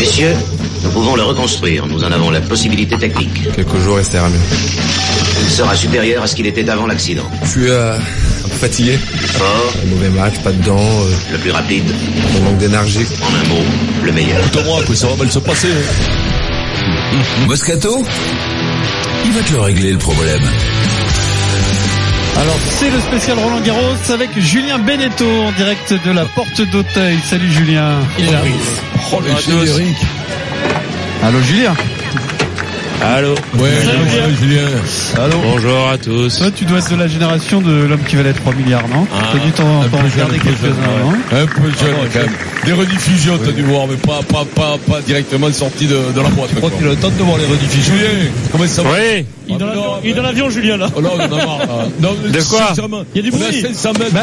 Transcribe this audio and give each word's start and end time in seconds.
Messieurs, 0.00 0.34
nous 0.82 0.90
pouvons 0.92 1.14
le 1.14 1.22
reconstruire. 1.22 1.86
Nous 1.86 2.02
en 2.02 2.10
avons 2.10 2.30
la 2.30 2.40
possibilité 2.40 2.96
technique. 2.96 3.52
Quelques 3.54 3.76
jours 3.80 4.00
et 4.00 4.02
ira 4.14 4.30
mieux. 4.30 4.38
Il 5.42 5.50
sera 5.50 5.74
supérieur 5.76 6.22
à 6.22 6.26
ce 6.26 6.34
qu'il 6.34 6.46
était 6.46 6.68
avant 6.70 6.86
l'accident. 6.86 7.28
Je 7.42 7.48
suis 7.48 7.68
euh, 7.68 7.96
un 7.98 8.48
peu 8.48 8.54
fatigué. 8.56 8.98
Fort, 9.36 9.74
Un 9.84 9.90
mauvais 9.90 10.08
match, 10.08 10.38
pas 10.42 10.52
de 10.52 10.62
dents, 10.64 10.78
euh, 10.80 11.14
le 11.32 11.38
plus 11.38 11.50
rapide, 11.50 11.84
un 12.34 12.40
manque 12.44 12.56
d'énergie. 12.56 13.04
en 13.22 13.26
un 13.44 13.48
mot, 13.48 13.62
le 14.02 14.12
meilleur. 14.12 14.40
Que 14.86 14.94
ça 14.94 15.06
va 15.08 15.16
mal 15.16 15.30
se 15.30 15.38
passer. 15.38 15.68
hein. 15.68 17.46
Moscato? 17.46 18.02
Il 19.26 19.32
va 19.32 19.42
te 19.42 19.52
le 19.52 19.60
régler 19.60 19.92
le 19.92 19.98
problème. 19.98 20.40
Alors 22.40 22.56
c'est 22.70 22.90
le 22.90 22.98
spécial 23.00 23.38
Roland 23.38 23.60
Garros 23.60 24.10
avec 24.10 24.30
Julien 24.38 24.78
Beneteau 24.78 25.42
en 25.42 25.52
direct 25.52 25.92
de 25.92 26.10
la 26.10 26.24
porte 26.24 26.62
d'Auteuil. 26.62 27.18
Salut 27.22 27.50
Julien. 27.50 27.98
Il 28.18 28.28
est 28.28 28.32
là. 28.32 28.40
Oh, 29.12 29.20
le 29.20 29.36
générique. 29.36 29.98
Allô 31.22 31.38
Julien. 31.42 31.74
Allô. 33.02 33.34
Ouais, 33.54 33.60
ouais, 33.62 34.34
Julien. 34.38 34.68
Allô. 35.16 35.38
Bonjour 35.42 35.88
à 35.88 35.96
tous. 35.96 36.38
Toi 36.38 36.50
tu 36.54 36.64
dois 36.66 36.78
être 36.78 36.90
de 36.90 36.96
la 36.96 37.08
génération 37.08 37.62
de 37.62 37.84
l'homme 37.86 38.02
qui 38.06 38.16
valait 38.16 38.34
3 38.34 38.54
milliards, 38.54 38.88
non 38.88 39.06
Ah, 39.12 39.30
T'as 39.32 39.38
dû 39.38 39.50
t'en 39.52 39.80
un 39.80 39.88
t'en 39.88 39.96
peu 39.98 40.08
jeune, 40.08 40.26
regarder 40.26 40.36
un 40.36 40.38
peu 40.38 40.44
quelques-uns, 40.50 41.42
Un 41.42 41.46
peu 41.46 41.70
jeune, 41.80 41.96
quand 42.12 42.20
même. 42.20 42.30
Des 42.66 42.72
rediffusions, 42.72 43.38
t'as 43.42 43.52
dû 43.52 43.62
voir, 43.62 43.86
mais 43.86 43.96
pas, 43.96 44.20
pas, 44.28 44.44
pas, 44.54 44.76
pas 44.86 45.00
directement 45.00 45.50
sorti 45.50 45.86
de, 45.86 45.96
de 46.14 46.20
la 46.20 46.28
boîte. 46.28 46.50
Je 46.52 46.56
crois 46.58 46.70
qu'il 46.70 46.86
a 46.86 46.90
le 46.90 46.96
temps 46.96 47.08
de 47.08 47.22
voir 47.22 47.38
les 47.38 47.46
rediffusions. 47.46 47.94
Julien, 47.94 48.30
comment 48.52 48.66
ça 48.66 48.82
va 48.82 48.90
Oui. 48.90 49.24
Il 49.48 49.54
est 49.54 49.58
dans 49.58 49.66
l'avion, 49.66 49.82
Il 50.04 50.10
est 50.10 50.14
dans 50.14 50.22
l'avion, 50.22 50.50
Julien, 50.50 50.76
là. 50.76 50.88
Oh 50.94 51.00
là, 51.00 51.08
on 51.14 51.18
en 51.20 51.24
a 51.24 51.28
marre, 51.46 51.58
là. 51.58 51.66
Non, 52.00 52.10
mais 52.22 52.30
De 52.30 52.42
quoi 52.42 52.72
Il 53.14 53.16
y 53.16 53.18
a 53.20 53.22
du 53.22 53.30
bruit. 53.30 53.64
à 53.64 53.68
500 53.74 53.92
mètres 53.98 54.12
Bah, 54.12 54.22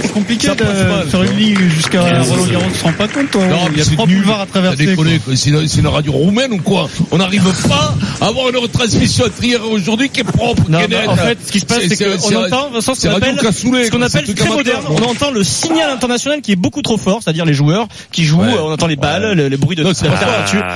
c'est 0.00 0.12
compliqué 0.12 0.48
de 0.48 0.64
faire 1.10 1.22
une 1.22 1.36
ligne 1.36 1.68
jusqu'à 1.68 2.00
Roland 2.00 2.46
Garros, 2.50 2.64
tu 2.72 2.78
te 2.78 2.84
rends 2.84 2.92
pas 2.92 3.08
compte 3.08 3.30
toi 3.30 3.42
Non, 3.46 3.56
Il 3.72 3.78
y 3.78 3.82
a 3.82 3.84
mais 3.84 3.92
trois 3.94 4.06
boulevards 4.06 4.40
à 4.40 4.46
traverser. 4.46 4.96
C'est 5.34 5.80
une, 5.80 5.86
radio 5.86 6.12
roumaine 6.12 6.52
ou 6.52 6.58
quoi? 6.58 6.88
On 7.10 7.18
n'arrive 7.18 7.44
pas 7.68 7.94
avoir 8.20 8.48
une 8.50 8.56
retransmission 8.56 9.24
à 9.26 9.30
trier 9.30 9.56
aujourd'hui 9.56 10.08
qui 10.08 10.20
est 10.20 10.24
propre, 10.24 10.62
Non, 10.68 10.78
qui 10.78 10.84
est 10.84 10.88
mais 10.88 11.00
nette. 11.00 11.08
en 11.08 11.16
fait, 11.16 11.38
ce 11.46 11.52
qui 11.52 11.60
se 11.60 11.66
passe, 11.66 11.82
c'est 11.88 11.96
qu'on 12.20 12.36
entend, 12.44 12.70
Vincent, 12.70 12.94
ce 12.94 13.00
c'est 13.02 13.08
qu'on 13.08 13.16
appelle, 13.16 13.36
Cassoulet, 13.36 13.84
ce 13.86 13.90
qu'on 13.90 14.02
appelle 14.02 14.34
très 14.34 14.48
moderne. 14.48 14.84
On 14.90 15.02
entend 15.02 15.30
le 15.30 15.42
signal 15.44 15.90
international 15.90 16.40
qui 16.40 16.52
est 16.52 16.56
beaucoup 16.56 16.82
trop 16.82 16.96
fort, 16.96 17.20
c'est-à-dire 17.22 17.44
les 17.44 17.54
joueurs 17.54 17.88
qui 18.12 18.24
jouent, 18.24 18.40
Ouais. 18.40 18.54
on 18.62 18.72
entend 18.72 18.86
les 18.86 18.96
balles, 18.96 19.24
Ouais. 19.24 19.34
le, 19.34 19.48
le 19.48 19.56
bruit 19.56 19.76
de 19.76 19.82
Non, 19.82 19.90
la 19.90 19.94
ça. 19.94 20.06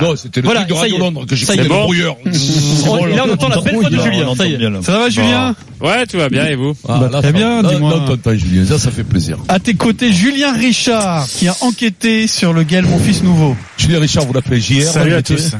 Non, 0.01 0.15
c'était 0.15 0.41
le 0.41 0.45
Voilà, 0.45 0.61
truc 0.61 0.69
de 0.69 0.73
Radio. 0.79 0.97
Londres 0.97 1.25
que 1.27 1.35
j'ai 1.35 1.45
Ça 1.45 1.53
y 1.53 1.57
fait 1.57 1.63
est. 1.65 1.67
le 1.67 1.69
brouilleur. 1.69 2.17
Là, 2.25 3.23
on 3.27 3.31
entend 3.33 3.47
la 3.49 3.61
belle 3.61 3.75
voix 3.75 3.89
de 3.89 3.99
Julien. 3.99 4.35
Ça 4.35 4.45
y 4.47 4.53
est. 4.53 4.81
Ça 4.83 4.91
va 4.99 5.09
Julien 5.09 5.55
Ouais, 5.79 6.05
tout 6.05 6.17
va 6.17 6.29
bien 6.29 6.45
et 6.45 6.55
vous 6.55 6.73
Ah, 6.87 6.99
Bah, 7.11 7.21
très 7.21 7.31
bien, 7.33 7.63
dis-moi. 7.63 8.05
Julien, 8.35 8.65
ça, 8.65 8.77
ça 8.79 8.91
fait 8.91 9.03
plaisir. 9.03 9.37
À 9.47 9.59
tes 9.59 9.73
côtés, 9.73 10.11
Julien 10.13 10.53
Richard, 10.53 11.27
qui 11.27 11.47
a 11.47 11.55
enquêté 11.61 12.27
sur 12.27 12.53
le 12.53 12.63
Gaël, 12.63 12.85
mon 12.85 12.99
fils 12.99 13.23
nouveau. 13.23 13.55
Julien 13.77 13.99
Richard, 13.99 14.25
vous 14.25 14.33
l'appelez 14.33 14.59
JR. 14.61 14.83
Salut 14.83 15.13
hein, 15.13 15.17
à 15.17 15.21
tous. 15.21 15.51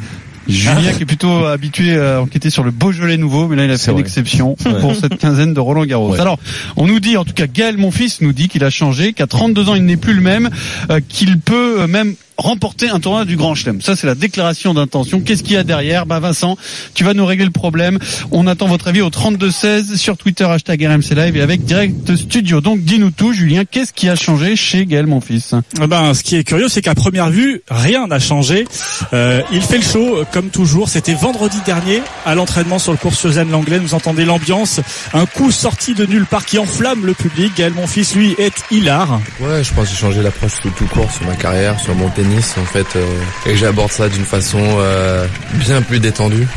Julien 0.47 0.93
qui 0.93 1.03
est 1.03 1.05
plutôt 1.05 1.45
habitué 1.45 1.97
à 1.97 2.21
enquêter 2.21 2.49
sur 2.49 2.63
le 2.63 2.71
Beaujolais 2.71 3.17
nouveau, 3.17 3.47
mais 3.47 3.55
là 3.55 3.65
il 3.65 3.71
a 3.71 3.77
fait 3.77 3.91
une 3.91 3.99
exception 3.99 4.55
pour 4.81 4.95
cette 4.95 5.17
quinzaine 5.17 5.53
de 5.53 5.59
Roland 5.59 5.85
Garros. 5.85 6.11
Ouais. 6.11 6.19
Alors, 6.19 6.39
on 6.75 6.87
nous 6.87 6.99
dit, 6.99 7.17
en 7.17 7.25
tout 7.25 7.33
cas 7.33 7.47
Gaël, 7.47 7.77
mon 7.77 7.91
fils, 7.91 8.21
nous 8.21 8.33
dit 8.33 8.47
qu'il 8.47 8.63
a 8.63 8.69
changé, 8.69 9.13
qu'à 9.13 9.27
32 9.27 9.69
ans 9.69 9.75
il 9.75 9.85
n'est 9.85 9.97
plus 9.97 10.13
le 10.13 10.21
même, 10.21 10.49
euh, 10.89 10.99
qu'il 11.07 11.39
peut 11.39 11.81
euh, 11.81 11.87
même 11.87 12.15
remporter 12.37 12.89
un 12.89 12.99
tournoi 12.99 13.25
du 13.25 13.35
Grand 13.35 13.55
Chelem. 13.55 13.81
Ça 13.81 13.95
c'est 13.95 14.07
la 14.07 14.15
déclaration 14.15 14.73
d'intention. 14.73 15.21
Qu'est-ce 15.21 15.43
qu'il 15.43 15.53
y 15.53 15.57
a 15.57 15.63
derrière? 15.63 16.05
Bah 16.05 16.19
Vincent, 16.19 16.57
tu 16.93 17.03
vas 17.03 17.13
nous 17.13 17.25
régler 17.25 17.45
le 17.45 17.51
problème. 17.51 17.99
On 18.31 18.47
attend 18.47 18.67
votre 18.67 18.87
avis 18.87 19.01
au 19.01 19.09
32-16 19.09 19.95
sur 19.97 20.17
Twitter, 20.17 20.45
hashtag 20.45 20.83
RMC 20.85 21.15
Live 21.15 21.37
et 21.37 21.41
avec 21.41 21.63
Direct 21.63 22.15
Studio. 22.15 22.61
Donc 22.61 22.81
dis-nous 22.81 23.11
tout 23.11 23.33
Julien, 23.33 23.63
qu'est-ce 23.65 23.93
qui 23.93 24.09
a 24.09 24.15
changé 24.15 24.55
chez 24.55 24.85
Gaël, 24.85 25.07
mon 25.07 25.21
fils? 25.21 25.53
Eh 25.81 25.87
Ben, 25.87 26.13
ce 26.13 26.23
qui 26.23 26.35
est 26.35 26.43
curieux, 26.43 26.69
c'est 26.69 26.81
qu'à 26.81 26.95
première 26.95 27.29
vue, 27.29 27.61
rien 27.69 28.07
n'a 28.07 28.19
changé. 28.19 28.65
Euh, 29.13 29.41
il 29.51 29.61
fait 29.61 29.77
le 29.77 29.83
show, 29.83 30.17
euh, 30.17 30.25
comme 30.31 30.49
toujours. 30.49 30.89
C'était 30.89 31.13
vendredi 31.13 31.57
dernier, 31.65 32.01
à 32.25 32.35
l'entraînement 32.35 32.79
sur 32.79 32.91
le 32.91 32.97
cours 32.97 33.13
Suzanne 33.13 33.49
Langlais. 33.51 33.79
Vous 33.79 33.93
entendez 33.93 34.25
l'ambiance. 34.25 34.79
Un 35.13 35.25
coup 35.25 35.51
sorti 35.51 35.93
de 35.93 36.05
nulle 36.05 36.25
part 36.25 36.45
qui 36.45 36.57
enflamme 36.57 37.05
le 37.05 37.13
public. 37.13 37.53
Gaël, 37.57 37.73
mon 37.73 37.87
fils, 37.87 38.15
lui, 38.15 38.35
est 38.37 38.63
hilar. 38.71 39.19
Ouais, 39.39 39.63
je 39.63 39.73
pense 39.73 39.85
que 39.85 39.91
j'ai 39.95 40.01
changé 40.01 40.21
l'approche 40.21 40.53
tout, 40.61 40.71
tout 40.77 40.85
court 40.85 41.11
sur 41.11 41.25
ma 41.25 41.35
carrière, 41.35 41.79
sur 41.79 41.95
mon 41.95 42.09
tennis 42.21 42.55
en 42.57 42.65
fait, 42.65 42.87
euh, 42.95 43.19
et 43.47 43.55
j'aborde 43.55 43.91
ça 43.91 44.07
d'une 44.09 44.25
façon 44.25 44.59
euh, 44.61 45.25
bien 45.53 45.81
plus 45.81 45.99
détendue. 45.99 46.47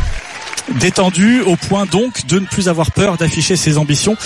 Détendu 0.80 1.42
au 1.42 1.56
point 1.56 1.86
donc 1.86 2.26
de 2.26 2.38
ne 2.38 2.46
plus 2.46 2.68
avoir 2.68 2.90
peur 2.90 3.16
d'afficher 3.16 3.56
ses 3.56 3.76
ambitions. 3.76 4.16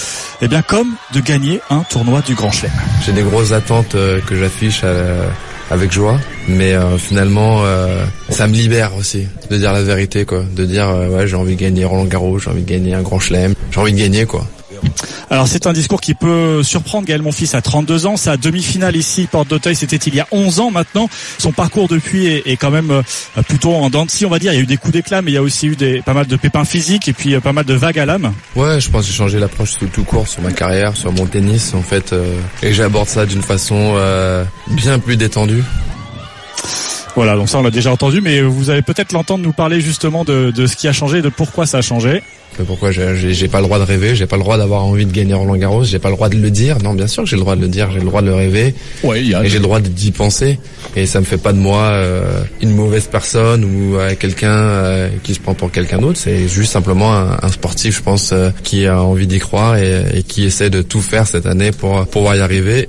Eh 0.40 0.48
bien, 0.48 0.62
comme 0.62 0.94
de 1.12 1.20
gagner 1.20 1.60
un 1.68 1.80
tournoi 1.80 2.20
du 2.22 2.34
Grand 2.34 2.52
Chelem. 2.52 2.70
J'ai 3.04 3.12
des 3.12 3.22
grosses 3.22 3.50
attentes 3.50 3.96
euh, 3.96 4.20
que 4.20 4.36
j'affiche 4.38 4.82
avec 5.70 5.92
joie, 5.92 6.18
mais 6.48 6.74
finalement 6.96 7.62
ça 8.30 8.46
me 8.46 8.54
libère 8.54 8.96
aussi 8.96 9.26
de 9.50 9.56
dire 9.58 9.72
la 9.74 9.82
vérité 9.82 10.24
quoi, 10.24 10.42
de 10.56 10.64
dire 10.64 10.88
ouais 11.10 11.26
j'ai 11.26 11.36
envie 11.36 11.56
de 11.56 11.60
gagner 11.60 11.84
Roland 11.84 12.06
Garros, 12.06 12.38
j'ai 12.38 12.48
envie 12.48 12.62
de 12.62 12.70
gagner 12.70 12.94
un 12.94 13.02
Grand 13.02 13.20
Chelem, 13.20 13.54
j'ai 13.70 13.80
envie 13.80 13.92
de 13.92 13.98
gagner 13.98 14.24
quoi. 14.24 14.46
Alors 15.30 15.46
c'est 15.46 15.66
un 15.66 15.72
discours 15.72 16.00
qui 16.00 16.14
peut 16.14 16.62
surprendre 16.62 17.06
Gaël 17.06 17.22
Monfils 17.22 17.54
à 17.54 17.60
32 17.60 18.06
ans. 18.06 18.16
Sa 18.16 18.36
demi-finale 18.36 18.96
ici, 18.96 19.28
Porte 19.30 19.48
d'Auteuil, 19.48 19.76
c'était 19.76 19.96
il 19.96 20.14
y 20.14 20.20
a 20.20 20.26
11 20.32 20.60
ans 20.60 20.70
maintenant. 20.70 21.08
Son 21.38 21.52
parcours 21.52 21.88
depuis 21.88 22.26
est, 22.26 22.42
est 22.46 22.56
quand 22.56 22.70
même 22.70 22.90
euh, 22.90 23.02
plutôt 23.46 23.74
en 23.74 23.90
dents 23.90 24.06
de 24.06 24.10
scie, 24.10 24.26
on 24.26 24.30
va 24.30 24.38
dire. 24.38 24.52
Il 24.52 24.56
y 24.56 24.58
a 24.58 24.62
eu 24.62 24.66
des 24.66 24.76
coups 24.76 24.92
d'éclat, 24.92 25.22
mais 25.22 25.30
il 25.30 25.34
y 25.34 25.38
a 25.38 25.42
aussi 25.42 25.66
eu 25.66 25.76
des, 25.76 26.02
pas 26.02 26.14
mal 26.14 26.26
de 26.26 26.36
pépins 26.36 26.64
physiques 26.64 27.08
et 27.08 27.12
puis 27.12 27.34
euh, 27.34 27.40
pas 27.40 27.52
mal 27.52 27.64
de 27.64 27.74
vagues 27.74 27.98
à 27.98 28.06
l'âme. 28.06 28.32
Ouais, 28.56 28.80
je 28.80 28.90
pense 28.90 29.02
que 29.02 29.08
j'ai 29.08 29.16
changé 29.16 29.38
l'approche 29.38 29.76
tout, 29.78 29.86
tout 29.86 30.04
court 30.04 30.28
sur 30.28 30.42
ma 30.42 30.52
carrière, 30.52 30.96
sur 30.96 31.12
mon 31.12 31.26
tennis 31.26 31.74
en 31.74 31.82
fait, 31.82 32.12
euh, 32.12 32.34
et 32.62 32.72
j'aborde 32.72 33.08
ça 33.08 33.26
d'une 33.26 33.42
façon 33.42 33.94
euh, 33.96 34.44
bien 34.68 34.98
plus 34.98 35.16
détendue. 35.16 35.62
Voilà, 37.18 37.34
donc 37.34 37.48
ça 37.48 37.58
on 37.58 37.62
l'a 37.64 37.72
déjà 37.72 37.90
entendu, 37.90 38.20
mais 38.20 38.42
vous 38.42 38.70
allez 38.70 38.80
peut-être 38.82 39.10
l'entendre 39.12 39.42
nous 39.42 39.52
parler 39.52 39.80
justement 39.80 40.22
de, 40.24 40.52
de 40.52 40.66
ce 40.68 40.76
qui 40.76 40.86
a 40.86 40.92
changé, 40.92 41.20
de 41.20 41.28
pourquoi 41.28 41.66
ça 41.66 41.78
a 41.78 41.82
changé. 41.82 42.22
Pourquoi 42.64 42.92
j'ai- 42.92 43.48
pas 43.48 43.58
le 43.58 43.64
droit 43.66 43.80
de 43.80 43.84
rêver, 43.84 44.14
j'ai 44.14 44.26
pas 44.26 44.36
le 44.36 44.42
droit 44.42 44.56
d'avoir 44.56 44.84
envie 44.84 45.04
de 45.04 45.10
gagner 45.10 45.34
Roland 45.34 45.56
Garros, 45.56 45.82
j'ai 45.82 45.98
pas 45.98 46.10
le 46.10 46.14
droit 46.14 46.28
de 46.28 46.36
le 46.36 46.48
dire. 46.52 46.78
Non, 46.80 46.94
bien 46.94 47.08
sûr 47.08 47.24
que 47.24 47.28
j'ai 47.28 47.34
le 47.34 47.42
droit 47.42 47.56
de 47.56 47.60
le 47.60 47.66
dire, 47.66 47.90
j'ai 47.90 47.98
le 47.98 48.04
droit 48.04 48.22
de 48.22 48.28
le 48.28 48.34
rêver. 48.36 48.72
Ouais, 49.02 49.20
il 49.20 49.30
y 49.30 49.34
a. 49.34 49.42
Et 49.44 49.48
j'ai 49.48 49.56
le 49.58 49.64
droit 49.64 49.80
d'y 49.80 50.12
penser. 50.12 50.60
Et 50.94 51.06
ça 51.06 51.18
me 51.18 51.24
fait 51.24 51.38
pas 51.38 51.52
de 51.52 51.58
moi 51.58 51.90
euh, 51.92 52.42
une 52.60 52.70
mauvaise 52.70 53.08
personne 53.10 53.64
ou 53.64 53.96
euh, 53.96 54.14
quelqu'un 54.16 54.52
euh, 54.56 55.08
qui 55.24 55.34
se 55.34 55.40
prend 55.40 55.54
pour 55.54 55.72
quelqu'un 55.72 55.98
d'autre. 55.98 56.18
C'est 56.22 56.46
juste 56.46 56.70
simplement 56.72 57.12
un, 57.16 57.36
un 57.42 57.48
sportif, 57.48 57.96
je 57.98 58.02
pense, 58.02 58.30
euh, 58.32 58.50
qui 58.62 58.86
a 58.86 59.02
envie 59.02 59.26
d'y 59.26 59.40
croire 59.40 59.76
et, 59.76 60.04
et 60.14 60.22
qui 60.22 60.44
essaie 60.44 60.70
de 60.70 60.82
tout 60.82 61.00
faire 61.00 61.26
cette 61.26 61.46
année 61.46 61.72
pour 61.72 62.06
pouvoir 62.06 62.36
y 62.36 62.40
arriver. 62.40 62.88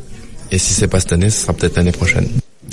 Et 0.51 0.59
si 0.59 0.73
c'est 0.73 0.87
pas 0.87 0.99
cette 0.99 1.13
année, 1.13 1.29
ce 1.31 1.41
sera 1.41 1.53
peut-être 1.53 1.75
l'année 1.77 1.91
prochaine. 1.91 2.27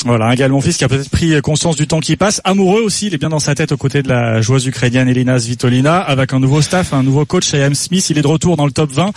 Voilà, 0.05 0.27
un 0.27 0.35
Gaël 0.35 0.51
Monfils 0.51 0.77
qui 0.77 0.85
a 0.85 0.89
peut-être 0.89 1.11
pris 1.11 1.41
conscience 1.43 1.77
du 1.77 1.87
temps 1.87 2.01
qui 2.01 2.17
passe. 2.17 2.41
Amoureux 2.45 2.83
aussi, 2.83 3.07
il 3.07 3.15
est 3.15 3.19
bien 3.19 3.29
dans 3.29 3.39
sa 3.39 3.55
tête 3.55 3.73
aux 3.73 3.77
côtés 3.77 4.03
de 4.03 4.09
la 4.09 4.41
joueuse 4.41 4.67
ukrainienne 4.67 5.09
Elina 5.09 5.39
Svitolina, 5.39 5.99
avec 5.99 6.33
un 6.33 6.41
nouveau 6.41 6.63
staff, 6.63 6.93
un 6.93 7.03
nouveau 7.03 7.25
coach, 7.25 7.53
Ian 7.53 7.75
Smith. 7.75 8.09
Il 8.11 8.19
est 8.19 8.23
de 8.23 8.27
retour 8.27 8.57
dans 8.57 8.67
le 8.67 8.73
top 8.73 8.93
20. 8.93 9.13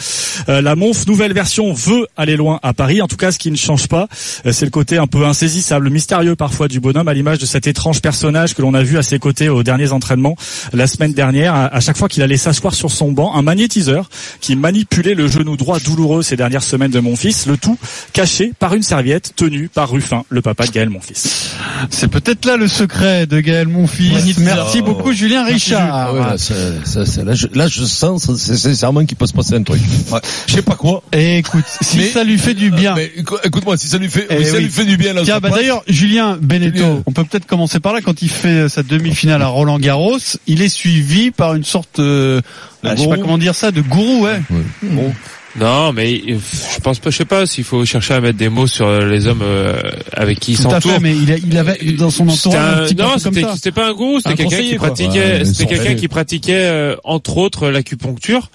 Euh, 0.47 0.61
la 0.61 0.75
Monf, 0.75 1.05
nouvelle 1.05 1.33
version, 1.33 1.73
veut 1.73 2.07
aller 2.17 2.37
loin 2.37 2.59
à 2.63 2.73
Paris. 2.73 3.01
En 3.01 3.07
tout 3.07 3.17
cas, 3.17 3.31
ce 3.31 3.37
qui 3.37 3.51
ne 3.51 3.55
change 3.55 3.87
pas, 3.87 4.07
euh, 4.45 4.51
c'est 4.51 4.65
le 4.65 4.71
côté 4.71 4.97
un 4.97 5.07
peu 5.07 5.25
insaisissable, 5.25 5.89
mystérieux 5.89 6.35
parfois 6.35 6.67
du 6.67 6.79
bonhomme, 6.79 7.07
à 7.07 7.13
l'image 7.13 7.39
de 7.39 7.45
cet 7.45 7.67
étrange 7.67 8.01
personnage 8.01 8.53
que 8.53 8.61
l'on 8.61 8.73
a 8.73 8.83
vu 8.83 8.97
à 8.97 9.03
ses 9.03 9.19
côtés 9.19 9.49
aux 9.49 9.63
derniers 9.63 9.91
entraînements 9.91 10.35
la 10.73 10.87
semaine 10.87 11.13
dernière. 11.13 11.53
À, 11.55 11.79
chaque 11.79 11.97
fois 11.97 12.07
qu'il 12.07 12.23
allait 12.23 12.37
s'asseoir 12.37 12.73
sur 12.73 12.91
son 12.91 13.11
banc, 13.11 13.35
un 13.35 13.41
magnétiseur 13.41 14.09
qui 14.41 14.55
manipulait 14.55 15.15
le 15.15 15.27
genou 15.27 15.57
droit 15.57 15.79
douloureux 15.79 16.21
ces 16.21 16.35
dernières 16.35 16.63
semaines 16.63 16.91
de 16.91 16.99
mon 16.99 17.15
fils, 17.15 17.45
le 17.45 17.57
tout 17.57 17.77
caché 18.13 18.53
par 18.57 18.73
une 18.73 18.83
serviette 18.83 19.33
tenue 19.35 19.69
par 19.69 19.89
Ruffin, 19.89 20.23
le 20.29 20.41
papa 20.41 20.65
Gaël, 20.71 20.89
mon 20.89 20.99
fils. 21.01 21.51
C'est 21.89 22.07
peut-être 22.07 22.45
là 22.45 22.57
le 22.57 22.67
secret 22.67 23.25
de 23.27 23.39
Gaël, 23.39 23.67
mon 23.67 23.87
fils. 23.87 24.37
Merci 24.39 24.81
beaucoup 24.81 25.11
Julien 25.13 25.43
Richard. 25.45 25.89
Ah 25.93 26.13
ouais, 26.13 26.19
là, 26.19 26.37
ça, 26.37 26.53
ça, 26.83 27.05
ça, 27.05 27.23
là, 27.23 27.33
je, 27.33 27.47
là, 27.53 27.67
je 27.67 27.83
sens 27.83 28.29
c'est 28.37 28.57
sincèrement 28.57 29.05
qu'il 29.05 29.17
peut 29.17 29.27
se 29.27 29.33
passer 29.33 29.55
un 29.55 29.63
truc. 29.63 29.81
Ouais. 30.11 30.19
Je 30.47 30.53
sais 30.53 30.61
pas 30.61 30.75
quoi. 30.75 31.03
Et 31.13 31.37
écoute, 31.39 31.65
si 31.81 31.97
Mais- 31.97 32.09
ça 32.09 32.23
lui 32.23 32.37
fait 32.37 32.53
du 32.53 32.71
bien. 32.71 32.95
Mais 32.95 33.11
écou- 33.17 33.37
écoute-moi, 33.43 33.77
si 33.77 33.87
ça 33.87 33.97
lui 33.97 34.09
fait, 34.09 34.27
Eh 34.29 34.37
oui, 34.37 34.45
ça 34.45 34.57
oui. 34.57 34.63
lui 34.63 34.69
fait 34.69 34.85
du 34.85 34.97
bien, 34.97 35.13
là, 35.13 35.21
Tiens, 35.23 35.39
bah 35.39 35.49
d'ailleurs, 35.49 35.83
Julien 35.87 36.37
Beneteau, 36.41 37.03
on 37.05 37.11
peut 37.11 37.23
peut-être 37.23 37.45
commencer 37.45 37.79
par 37.79 37.93
là. 37.93 38.01
Quand 38.01 38.21
il 38.21 38.29
fait 38.29 38.69
sa 38.69 38.83
demi-finale 38.83 39.41
à 39.41 39.47
Roland 39.47 39.79
Garros, 39.79 40.17
il 40.47 40.61
est 40.61 40.69
suivi 40.69 41.31
par 41.31 41.55
une 41.55 41.63
sorte, 41.63 41.99
euh, 41.99 42.41
De 42.83 42.89
ah, 42.89 42.95
je 42.95 43.01
sais 43.01 43.07
pas 43.09 43.17
comment 43.17 43.37
dire 43.37 43.55
ça, 43.55 43.71
de 43.71 43.81
gourou, 43.81 44.23
ouais. 44.23 44.41
Bon. 44.83 45.13
Non, 45.55 45.91
mais 45.93 46.21
euh, 46.29 46.35
je 46.75 46.79
pense 46.79 46.99
pas, 46.99 47.09
je 47.09 47.17
sais 47.17 47.25
pas 47.25 47.45
s'il 47.47 47.63
faut 47.63 47.83
chercher 47.83 48.13
à 48.13 48.21
mettre 48.21 48.37
des 48.37 48.49
mots 48.49 48.67
sur 48.67 48.85
euh, 48.87 49.09
les 49.09 49.25
hommes 49.27 49.41
euh, 49.41 49.73
avec 50.13 50.39
qui 50.39 50.51
il 50.51 50.57
Tout 50.57 50.67
à 50.67 50.71
s'entoure. 50.79 50.91
fait, 50.93 50.99
mais 50.99 51.15
il, 51.15 51.31
a- 51.31 51.37
il 51.37 51.57
avait 51.57 51.77
dans 51.97 52.11
son 52.11 52.29
C'était 52.29 52.49
entourage 52.49 52.77
un, 52.77 52.81
un- 52.81 52.85
petit 52.85 52.95
peu 52.95 53.03
non, 53.41 53.53
c'était 53.55 53.71
pas 53.71 53.87
un 53.89 53.93
gourou, 53.93 54.19
c'était 54.19 54.29
Un 54.29 54.35
quelqu'un 54.35 54.61
qui 54.61 54.75
pratiquait, 54.75 55.19
Ouais, 55.39 55.45
c'était 55.45 55.65
quelqu'un 55.65 55.95
qui 55.95 56.07
pratiquait 56.07 56.53
euh, 56.65 56.95
entre 57.03 57.37
autres 57.37 57.69
l'acupuncture. 57.69 58.51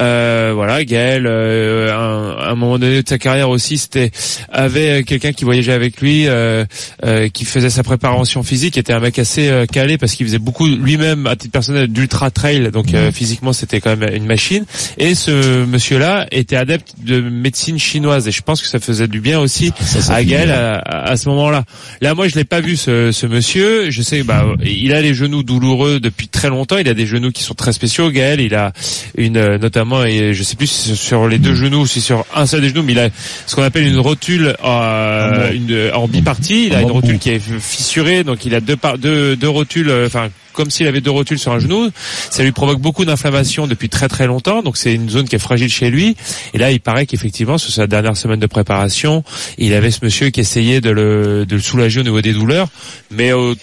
Euh, 0.00 0.52
voilà, 0.54 0.84
Gaël, 0.84 1.24
euh, 1.26 1.92
un- 1.92 2.36
à 2.44 2.50
un 2.50 2.54
moment 2.54 2.78
donné 2.78 3.02
de 3.02 3.08
sa 3.08 3.18
carrière 3.18 3.48
aussi, 3.48 3.78
c'était 3.78 4.10
avait 4.52 5.02
quelqu'un 5.04 5.32
qui 5.32 5.44
voyageait 5.44 5.72
avec 5.72 6.00
lui, 6.00 6.26
euh, 6.26 6.64
euh, 7.04 7.28
qui 7.30 7.46
faisait 7.46 7.70
sa 7.70 7.82
préparation 7.82 8.42
physique, 8.42 8.76
était 8.76 8.92
un 8.92 9.00
mec 9.00 9.18
assez 9.18 9.48
euh, 9.48 9.64
calé 9.66 9.96
parce 9.98 10.12
qu'il 10.12 10.26
faisait 10.26 10.38
beaucoup 10.38 10.66
lui-même 10.66 11.26
à 11.26 11.36
titre 11.36 11.52
personnel 11.52 11.88
d'ultra 11.88 12.30
trail, 12.30 12.70
donc 12.70 12.92
euh, 12.92 13.10
physiquement 13.12 13.52
c'était 13.54 13.80
quand 13.80 13.96
même 13.96 14.14
une 14.14 14.26
machine. 14.26 14.66
Et 14.98 15.14
ce 15.14 15.64
monsieur-là 15.64 16.26
était 16.34 16.56
adepte 16.56 16.94
de 17.02 17.20
médecine 17.20 17.78
chinoise 17.78 18.28
et 18.28 18.32
je 18.32 18.42
pense 18.42 18.60
que 18.60 18.68
ça 18.68 18.78
faisait 18.80 19.08
du 19.08 19.20
bien 19.20 19.40
aussi 19.40 19.72
ça 19.80 20.14
à 20.14 20.24
Gaël 20.24 20.50
à, 20.50 21.16
ce 21.16 21.28
moment-là. 21.28 21.64
Là, 22.00 22.14
moi, 22.14 22.28
je 22.28 22.34
l'ai 22.34 22.44
pas 22.44 22.60
vu 22.60 22.76
ce, 22.76 23.12
ce 23.12 23.26
monsieur. 23.26 23.90
Je 23.90 24.02
sais, 24.02 24.22
bah, 24.22 24.44
il 24.64 24.92
a 24.92 25.00
les 25.00 25.14
genoux 25.14 25.42
douloureux 25.42 26.00
depuis 26.00 26.28
très 26.28 26.48
longtemps. 26.48 26.78
Il 26.78 26.88
a 26.88 26.94
des 26.94 27.06
genoux 27.06 27.30
qui 27.30 27.42
sont 27.42 27.54
très 27.54 27.72
spéciaux. 27.72 28.10
Gaël, 28.10 28.40
il 28.40 28.54
a 28.54 28.72
une, 29.16 29.56
notamment, 29.56 30.04
et 30.04 30.34
je 30.34 30.42
sais 30.42 30.56
plus 30.56 30.66
si 30.66 30.88
c'est 30.88 30.94
sur 30.94 31.28
les 31.28 31.38
deux 31.38 31.54
genoux 31.54 31.82
ou 31.82 31.86
si 31.86 32.00
sur 32.00 32.24
un 32.34 32.46
seul 32.46 32.60
des 32.60 32.68
genoux, 32.68 32.82
mais 32.82 32.92
il 32.92 32.98
a 32.98 33.08
ce 33.46 33.54
qu'on 33.54 33.62
appelle 33.62 33.86
une 33.86 33.98
rotule 33.98 34.56
euh, 34.64 35.52
une, 35.52 35.90
en 35.94 36.08
bipartie. 36.08 36.66
Il 36.66 36.74
a 36.74 36.82
une 36.82 36.90
rotule 36.90 37.18
qui 37.18 37.30
est 37.30 37.40
fissurée, 37.60 38.24
donc 38.24 38.44
il 38.44 38.54
a 38.54 38.60
deux, 38.60 38.76
par, 38.76 38.98
deux, 38.98 39.36
deux 39.36 39.48
rotules, 39.48 39.90
euh, 39.90 40.06
enfin 40.06 40.28
comme 40.54 40.70
s'il 40.70 40.86
avait 40.86 41.00
deux 41.00 41.10
rotules 41.10 41.38
sur 41.38 41.52
un 41.52 41.58
genou. 41.58 41.90
Ça 42.30 42.42
lui 42.42 42.52
provoque 42.52 42.80
beaucoup 42.80 43.04
d'inflammation 43.04 43.66
depuis 43.66 43.88
très 43.88 44.08
très 44.08 44.26
longtemps. 44.26 44.62
Donc 44.62 44.76
c'est 44.76 44.94
une 44.94 45.10
zone 45.10 45.28
qui 45.28 45.36
est 45.36 45.40
fragile 45.40 45.68
chez 45.68 45.90
lui. 45.90 46.16
Et 46.54 46.58
là, 46.58 46.70
il 46.70 46.80
paraît 46.80 47.06
qu'effectivement, 47.06 47.58
sur 47.58 47.72
sa 47.72 47.86
dernière 47.86 48.16
semaine 48.16 48.40
de 48.40 48.46
préparation, 48.46 49.22
il 49.58 49.74
avait 49.74 49.90
ce 49.90 50.04
monsieur 50.04 50.30
qui 50.30 50.40
essayait 50.40 50.80
de 50.80 50.90
le, 50.90 51.44
de 51.46 51.56
le 51.56 51.62
soulager 51.62 52.00
au 52.00 52.04
niveau 52.04 52.20
des 52.20 52.32
douleurs. 52.32 52.68
Mais 53.10 53.32
euh, 53.32 53.54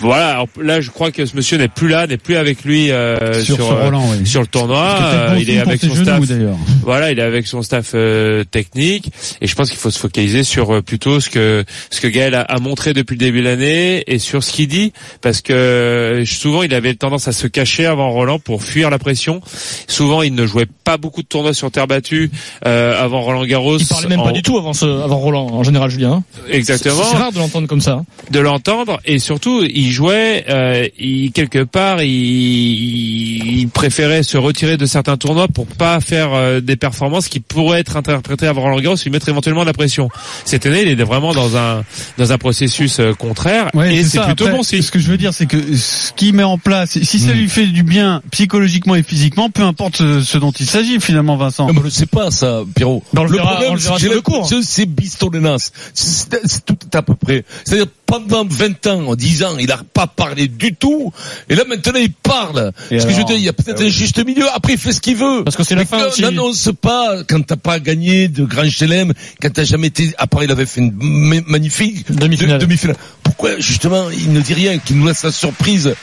voilà, 0.00 0.30
alors 0.32 0.48
là, 0.62 0.80
je 0.80 0.90
crois 0.90 1.10
que 1.10 1.24
ce 1.26 1.36
monsieur 1.36 1.58
n'est 1.58 1.68
plus 1.68 1.88
là, 1.88 2.06
n'est 2.06 2.16
plus 2.16 2.36
avec 2.36 2.64
lui 2.64 2.90
euh, 2.90 3.42
Sur, 3.42 3.60
euh, 3.72 3.84
Roland, 3.84 4.04
oui. 4.10 4.26
sur 4.26 4.40
le 4.40 4.46
tournoi. 4.46 4.96
Euh, 5.00 5.30
bon 5.34 5.38
il 5.40 5.50
est 5.50 5.58
avec 5.58 5.80
son 5.80 5.94
genoux, 5.94 6.04
staff. 6.04 6.26
d'ailleurs. 6.26 6.56
Voilà, 6.82 7.12
il 7.12 7.18
est 7.18 7.22
avec 7.22 7.46
son 7.46 7.62
staff 7.62 7.92
euh, 7.94 8.44
technique 8.44 9.10
et 9.40 9.46
je 9.46 9.54
pense 9.54 9.70
qu'il 9.70 9.78
faut 9.78 9.90
se 9.90 9.98
focaliser 9.98 10.44
sur 10.44 10.74
euh, 10.74 10.82
plutôt 10.82 11.20
ce 11.20 11.30
que 11.30 11.64
ce 11.90 12.00
que 12.00 12.08
Gaël 12.08 12.34
a, 12.34 12.42
a 12.42 12.58
montré 12.60 12.92
depuis 12.92 13.14
le 13.14 13.18
début 13.20 13.38
de 13.40 13.44
l'année 13.44 14.04
et 14.06 14.18
sur 14.18 14.42
ce 14.44 14.52
qu'il 14.52 14.68
dit 14.68 14.92
parce 15.20 15.40
que 15.42 15.52
euh, 15.52 16.24
souvent 16.24 16.62
il 16.62 16.74
avait 16.74 16.94
tendance 16.94 17.28
à 17.28 17.32
se 17.32 17.46
cacher 17.46 17.86
avant 17.86 18.10
Roland 18.10 18.38
pour 18.38 18.62
fuir 18.62 18.90
la 18.90 18.98
pression. 18.98 19.40
Souvent 19.88 20.22
il 20.22 20.34
ne 20.34 20.46
jouait 20.46 20.66
pas 20.84 20.96
beaucoup 20.96 21.22
de 21.22 21.26
tournois 21.26 21.54
sur 21.54 21.70
terre 21.70 21.86
battue 21.86 22.30
euh, 22.66 23.02
avant 23.02 23.20
Roland 23.22 23.44
Garros. 23.44 23.78
Il 23.78 23.86
parlait 23.86 24.08
même 24.08 24.20
en- 24.20 24.24
pas 24.24 24.32
du 24.32 24.42
tout 24.42 24.58
avant 24.58 24.72
ce, 24.72 24.84
avant 24.86 25.18
Roland, 25.18 25.46
en 25.52 25.62
général, 25.62 25.90
Julien. 25.90 26.22
Exactement. 26.50 27.02
C'est 27.10 27.16
rare 27.16 27.32
de 27.32 27.38
l'entendre 27.38 27.66
comme 27.68 27.80
ça. 27.80 28.02
de 28.30 28.40
l'entendre 28.40 29.00
et 29.04 29.18
surtout 29.18 29.62
il 29.74 29.90
jouait 29.90 30.44
euh, 30.48 30.86
il 30.98 31.32
quelque 31.32 31.64
part 31.64 32.02
il, 32.02 33.60
il 33.60 33.68
préférait 33.68 34.22
se 34.22 34.36
retirer 34.36 34.76
de 34.76 34.86
certains 34.86 35.16
tournois 35.16 35.48
pour 35.48 35.66
pas 35.66 36.00
faire 36.00 36.32
euh, 36.32 36.60
des 36.60 36.76
performances 36.76 37.28
qui 37.28 37.40
pourraient 37.40 37.80
être 37.80 37.96
interprétées 37.96 38.46
avant 38.46 38.62
Roland 38.62 38.80
Garros 38.80 38.96
lui 39.04 39.10
mettre 39.10 39.28
éventuellement 39.28 39.62
de 39.62 39.66
la 39.66 39.72
pression 39.72 40.08
cette 40.44 40.66
année 40.66 40.82
il 40.82 40.88
est 41.00 41.04
vraiment 41.04 41.32
dans 41.34 41.56
un 41.56 41.84
dans 42.18 42.32
un 42.32 42.38
processus 42.38 42.98
euh, 43.00 43.12
contraire 43.14 43.70
Ouais, 43.74 43.94
et 43.96 44.04
c'est 44.04 44.18
ça. 44.18 44.24
plutôt 44.26 44.44
Après, 44.44 44.56
bon 44.58 44.62
Ce 44.62 44.90
que 44.90 44.98
je 44.98 45.10
veux 45.10 45.16
dire, 45.16 45.32
c'est 45.34 45.46
que 45.46 45.76
ce 45.76 46.12
qu'il 46.12 46.34
met 46.34 46.42
en 46.44 46.58
place, 46.58 46.98
si 47.02 47.18
ça 47.18 47.32
lui 47.32 47.48
fait 47.48 47.66
du 47.66 47.82
bien 47.82 48.22
psychologiquement 48.30 48.94
et 48.94 49.02
physiquement, 49.02 49.50
peu 49.50 49.62
importe 49.62 49.96
ce, 49.96 50.38
dont 50.38 50.52
il 50.52 50.66
s'agit 50.66 51.00
finalement, 51.00 51.36
Vincent. 51.36 51.66
Non, 51.66 51.72
mais 51.74 51.80
on 51.80 51.84
ne 51.84 51.90
sait 51.90 52.06
pas 52.06 52.30
ça, 52.30 52.60
Pierrot. 52.74 53.02
On 53.16 53.24
le 53.24 53.30
verra- 53.30 53.58
le 53.60 53.78
c'est 53.78 53.84
verra 53.88 53.98
le 53.98 54.14
l'impression 54.16 54.60
que 54.60 54.64
c'est 54.64 54.86
Bistolenas. 54.86 55.70
C'est 55.94 56.40
c'est 56.44 56.64
tout 56.64 56.76
à 56.92 57.02
peu 57.02 57.14
près. 57.14 57.44
C'est-à-dire, 57.64 57.86
pendant 58.06 58.44
20 58.48 58.86
ans, 58.86 59.14
10 59.16 59.42
ans, 59.44 59.56
il 59.64 59.68
n'a 59.68 59.80
pas 59.92 60.06
parlé 60.06 60.48
du 60.48 60.74
tout. 60.74 61.12
Et 61.48 61.54
là, 61.54 61.64
maintenant, 61.68 61.98
il 61.98 62.12
parle. 62.12 62.72
Et 62.90 63.00
Ce 63.00 63.04
que 63.04 63.10
je 63.10 63.14
veux 63.16 63.22
alors 63.22 63.26
dire, 63.28 63.36
il 63.36 63.42
y 63.42 63.48
a 63.48 63.52
peut-être 63.52 63.82
un 63.82 63.88
juste 63.88 64.24
milieu. 64.24 64.46
Après, 64.54 64.74
il 64.74 64.78
fait 64.78 64.92
ce 64.92 65.00
qu'il 65.00 65.16
veut. 65.16 65.42
Parce 65.44 65.56
que 65.56 65.62
c'est 65.64 65.74
la 65.74 65.84
fin. 65.84 66.08
N'annonce 66.20 66.70
pas 66.80 67.22
quand 67.28 67.44
t'as 67.44 67.56
pas 67.56 67.80
gagné 67.80 68.28
de 68.28 68.44
grand 68.44 68.68
chelem, 68.70 69.12
quand 69.40 69.52
t'as 69.52 69.64
jamais 69.64 69.88
été, 69.88 70.12
à 70.18 70.26
part 70.26 70.44
il 70.44 70.50
avait 70.50 70.66
fait 70.66 70.80
une 70.80 70.92
ma- 70.96 71.40
magnifique 71.46 72.10
Demi-finale. 72.12 72.58
de- 72.58 72.64
demi-finale. 72.66 72.96
Pourquoi, 73.22 73.58
justement, 73.58 74.10
il 74.10 74.32
ne 74.32 74.40
dit 74.40 74.54
rien, 74.54 74.78
qu'il 74.78 74.98
nous 74.98 75.06
laisse 75.06 75.22
la 75.24 75.32
surprise? 75.32 75.94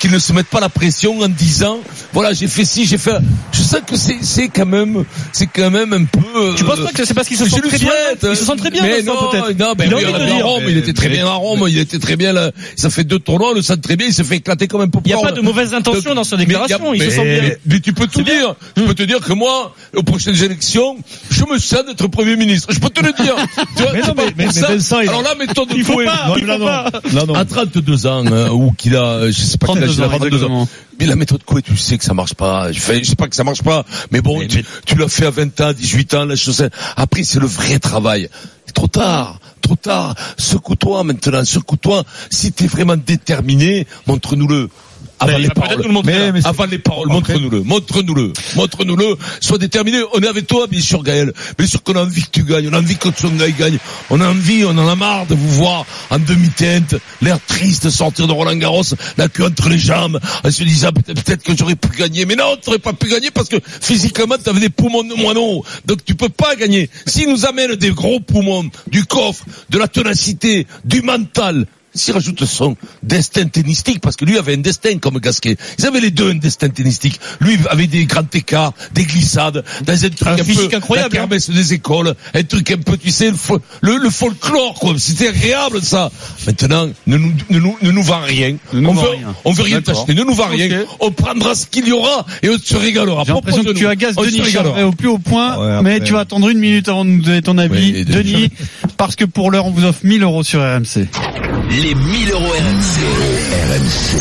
Qu'il 0.00 0.10
ne 0.12 0.18
se 0.18 0.32
mette 0.32 0.46
pas 0.46 0.60
la 0.60 0.70
pression 0.70 1.20
en 1.20 1.28
disant, 1.28 1.78
voilà, 2.14 2.32
j'ai 2.32 2.48
fait 2.48 2.64
ci, 2.64 2.86
j'ai 2.86 2.96
fait, 2.96 3.16
je 3.52 3.60
sais 3.60 3.82
que 3.86 3.96
c'est, 3.96 4.16
c'est 4.22 4.48
quand 4.48 4.64
même, 4.64 5.04
c'est 5.30 5.46
quand 5.46 5.70
même 5.70 5.92
un 5.92 6.04
peu, 6.04 6.54
Tu 6.56 6.64
penses 6.64 6.80
pas 6.80 6.90
que 6.90 7.04
c'est 7.04 7.12
parce 7.12 7.28
qu'il 7.28 7.36
se 7.36 7.44
je 7.44 7.50
sent 7.50 7.60
le 7.62 7.68
très 7.68 7.76
bien 7.78 7.90
souhaite. 7.90 8.26
Il 8.30 8.36
se 8.36 8.44
sent 8.46 8.56
très 8.56 8.70
bien, 8.70 8.82
Mais 8.82 9.02
non, 9.02 9.12
peut-être. 9.30 9.58
non, 9.58 9.74
ben 9.76 9.84
Il 9.90 9.94
oui, 9.94 10.04
à. 10.40 10.42
Rome, 10.44 10.62
il 10.68 10.78
était 10.78 10.94
très 10.94 11.10
bien 11.10 11.26
à 11.26 11.32
Rome, 11.32 11.66
il 11.68 11.76
était 11.78 11.98
très 11.98 12.16
bien 12.16 12.32
là. 12.32 12.50
Ça 12.76 12.88
fait 12.88 13.04
deux 13.04 13.18
tournois, 13.18 13.52
le 13.54 13.60
sent 13.60 13.76
très 13.76 13.96
bien, 13.96 14.06
il 14.06 14.14
s'est 14.14 14.24
fait 14.24 14.36
éclater 14.36 14.68
comme 14.68 14.80
un 14.80 14.88
Il 15.04 15.08
n'y 15.08 15.12
a 15.12 15.18
pas 15.18 15.32
de 15.32 15.42
mauvaise 15.42 15.74
intention 15.74 16.14
dans 16.14 16.24
sa 16.24 16.38
Mais 16.38 16.46
déclaration. 16.46 16.94
y 16.94 17.02
a- 17.02 17.04
Il 17.04 17.10
se 17.10 17.16
sent 17.16 17.24
mais- 17.24 17.40
bien. 17.42 17.50
Mais 17.66 17.80
tu 17.80 17.92
peux 17.92 18.06
tout 18.06 18.22
dire. 18.22 18.54
Je 18.78 18.82
peux 18.82 18.94
te 18.94 19.02
dire 19.02 19.20
que 19.20 19.34
moi, 19.34 19.74
aux 19.94 20.02
prochaines 20.02 20.42
élections, 20.42 20.96
je 21.30 21.44
me 21.44 21.58
sens 21.58 21.84
d'être 21.86 22.06
Premier 22.08 22.36
ministre. 22.36 22.68
Je 22.72 22.78
peux 22.80 22.88
te 22.88 23.04
le 23.04 23.12
dire. 23.22 23.36
Tu 23.76 23.82
vois, 23.82 23.92
Mais 23.92 24.00
non, 24.00 24.14
mais- 24.16 24.24
mais- 24.36 24.46
mais 24.46 25.08
Alors 25.08 25.22
là, 25.22 25.34
méthode 25.38 25.68
de 25.68 25.74
Il 25.76 25.84
faut 25.84 26.02
pas, 26.02 26.26
Non, 27.12 27.26
non. 27.26 27.34
À 27.34 27.44
32 27.44 28.06
ans, 28.06 28.24
hein, 28.26 28.48
ou 28.50 28.72
qu'il 28.72 28.96
a, 28.96 29.26
je 29.26 29.32
sais 29.32 29.58
pas 29.58 29.66
quel 29.96 30.04
âge 30.04 30.10
32 30.10 30.28
il 30.28 30.32
a, 30.32 30.46
ans, 30.46 30.48
32 30.48 30.66
exactement. 30.66 30.68
Mais 30.98 31.06
la 31.06 31.16
méthode 31.16 31.44
Coué, 31.44 31.62
tu 31.62 31.76
sais 31.76 31.98
que 31.98 32.04
ça 32.04 32.14
marche 32.14 32.34
pas. 32.34 32.72
Je 32.72 32.80
fais, 32.80 33.02
je 33.02 33.10
sais 33.10 33.16
pas 33.16 33.28
que 33.28 33.36
ça 33.36 33.44
marche 33.44 33.62
pas. 33.62 33.84
Mais 34.10 34.20
bon, 34.20 34.46
tu, 34.46 34.64
tu 34.84 34.94
l'as 34.96 35.08
fait 35.08 35.26
à 35.26 35.30
20 35.30 35.60
ans, 35.60 35.72
18 35.72 36.14
ans, 36.14 36.24
la 36.24 36.36
chose. 36.36 36.68
Après, 36.96 37.24
c'est 37.24 37.40
le 37.40 37.46
vrai 37.46 37.78
travail. 37.78 38.28
C'est 38.66 38.72
trop 38.72 38.88
tard. 38.88 39.40
Trop 39.60 39.76
tard. 39.76 40.14
Secoue-toi 40.36 41.04
maintenant. 41.04 41.44
Secoue-toi. 41.44 42.04
Si 42.30 42.52
t'es 42.52 42.66
vraiment 42.66 42.96
déterminé, 42.96 43.86
montre-nous-le. 44.06 44.68
Avant 45.20 45.38
les 45.38 45.48
paroles. 45.48 45.76
nous 45.78 45.88
le 45.88 45.92
montrer, 45.92 46.18
là. 46.18 46.32
Mais- 46.32 46.46
Avant 46.46 46.64
les 46.64 46.78
paroles, 46.78 47.08
montre-nous-le. 47.08 47.62
Montre-nous-le. 47.62 48.32
Montre-nous-le. 48.56 49.16
Sois 49.40 49.58
déterminé. 49.58 49.98
On 50.14 50.20
est 50.20 50.26
avec 50.28 50.46
toi, 50.46 50.66
bien 50.66 50.80
sûr, 50.80 51.02
Gaël. 51.02 51.32
Bien 51.58 51.66
sûr 51.66 51.82
qu'on 51.82 51.94
a 51.94 52.02
envie 52.02 52.22
que 52.22 52.30
tu 52.30 52.44
gagnes. 52.44 52.68
On 52.70 52.72
a 52.72 52.78
envie 52.78 52.96
que 52.96 53.10
Tsonga 53.10 53.48
gagne. 53.50 53.78
On 54.08 54.20
a 54.20 54.28
envie, 54.28 54.64
on 54.64 54.70
en 54.70 54.88
a 54.88 54.96
marre 54.96 55.26
de 55.26 55.34
vous 55.34 55.48
voir 55.50 55.84
en 56.10 56.18
demi-teinte, 56.18 56.94
l'air 57.22 57.38
triste, 57.46 57.90
sortir 57.90 58.26
de 58.26 58.32
Roland 58.32 58.56
Garros, 58.56 58.82
la 59.18 59.28
queue 59.28 59.44
entre 59.44 59.68
les 59.68 59.78
jambes, 59.78 60.18
en 60.44 60.50
se 60.50 60.62
disant 60.64 60.90
peut-être 60.92 61.42
que 61.42 61.56
j'aurais 61.56 61.76
pu 61.76 61.88
gagner. 61.98 62.24
Mais 62.26 62.36
non, 62.36 62.56
tu 62.62 62.68
n'aurais 62.70 62.78
pas 62.80 62.92
pu 62.92 63.08
gagner 63.08 63.30
parce 63.30 63.48
que 63.48 63.56
physiquement, 63.80 64.36
tu 64.42 64.48
avais 64.50 64.60
des 64.60 64.70
poumons 64.70 65.04
de 65.04 65.14
moineau. 65.14 65.64
Donc 65.86 66.04
tu 66.04 66.14
peux 66.14 66.28
pas 66.28 66.56
gagner. 66.56 66.88
S'ils 67.06 67.28
nous 67.28 67.44
amènent 67.46 67.74
des 67.74 67.90
gros 67.90 68.20
poumons, 68.20 68.70
du 68.86 69.04
coffre, 69.04 69.44
de 69.68 69.78
la 69.78 69.88
ténacité, 69.88 70.66
du 70.84 71.02
mental, 71.02 71.66
s'il 71.94 72.14
rajoute 72.14 72.44
son 72.44 72.76
destin 73.02 73.46
tennistique, 73.46 74.00
parce 74.00 74.16
que 74.16 74.24
lui 74.24 74.38
avait 74.38 74.54
un 74.54 74.58
destin 74.58 74.98
comme 74.98 75.18
Gasquet. 75.18 75.56
Ils 75.78 75.86
avaient 75.86 76.00
les 76.00 76.10
deux 76.10 76.30
un 76.30 76.34
destin 76.36 76.68
tennistique. 76.68 77.18
Lui 77.40 77.58
avait 77.68 77.86
des 77.86 78.04
grands 78.06 78.22
écarts, 78.32 78.72
des 78.92 79.04
glissades, 79.04 79.64
dans 79.84 79.92
un 80.04 80.08
truc 80.10 80.28
Un 80.28 80.32
un, 80.34 80.36
physique 80.44 80.70
peu, 80.70 80.76
incroyable, 80.76 81.14
la 81.14 81.20
kermesse 81.20 81.50
des 81.50 81.74
écoles, 81.74 82.14
un 82.34 82.42
truc 82.42 82.70
un 82.70 82.78
peu, 82.78 82.96
tu 82.96 83.10
sais, 83.10 83.30
le, 83.30 83.36
fo- 83.36 83.60
le, 83.80 83.96
le 83.96 84.10
folklore, 84.10 84.74
quoi. 84.74 84.94
C'était 84.98 85.28
agréable, 85.28 85.80
ça. 85.82 86.10
Maintenant, 86.46 86.88
ne 87.06 87.16
nous, 87.16 87.32
ne 87.50 87.58
nous, 87.58 87.76
ne 87.82 87.90
nous 87.90 88.02
vend 88.02 88.20
rien. 88.22 88.56
Ne 88.72 88.80
nous 88.80 88.90
on 88.90 88.94
veut, 88.94 89.08
rien. 89.10 89.34
on 89.44 89.52
veut 89.52 89.62
rien 89.64 89.80
t'acheter. 89.82 90.14
Ne 90.14 90.24
nous 90.24 90.34
vend 90.34 90.48
rien. 90.48 90.84
On 91.00 91.10
prendra 91.10 91.54
ce 91.54 91.66
qu'il 91.66 91.86
y 91.88 91.92
aura 91.92 92.24
et 92.42 92.48
on 92.50 92.58
se 92.58 92.76
régalera. 92.76 93.24
J'ai 93.26 93.32
l'impression 93.32 93.64
que 93.64 93.72
tu 93.72 93.86
agaces 93.86 94.16
Denis. 94.16 94.50
Charvet 94.50 94.82
au 94.82 94.92
plus 94.92 95.08
haut 95.08 95.18
point, 95.18 95.58
Ouais, 95.58 95.72
après- 95.72 95.82
mais 95.82 96.00
tu 96.00 96.12
vas 96.12 96.20
attendre 96.20 96.48
une 96.48 96.58
minute 96.58 96.88
avant 96.88 97.04
de 97.04 97.10
nous 97.10 97.22
donner 97.22 97.42
ton 97.42 97.58
avis, 97.58 98.04
Denis, 98.04 98.50
parce 98.96 99.16
que 99.16 99.24
pour 99.24 99.50
l'heure, 99.50 99.66
on 99.66 99.70
vous 99.70 99.84
offre 99.84 100.00
1000 100.04 100.22
euros 100.22 100.42
sur 100.42 100.60
RMC. 100.60 101.06
Les 101.70 101.94
1000 101.94 102.30
euros 102.32 102.48
RMC. 102.48 102.98
RMC. 103.70 104.18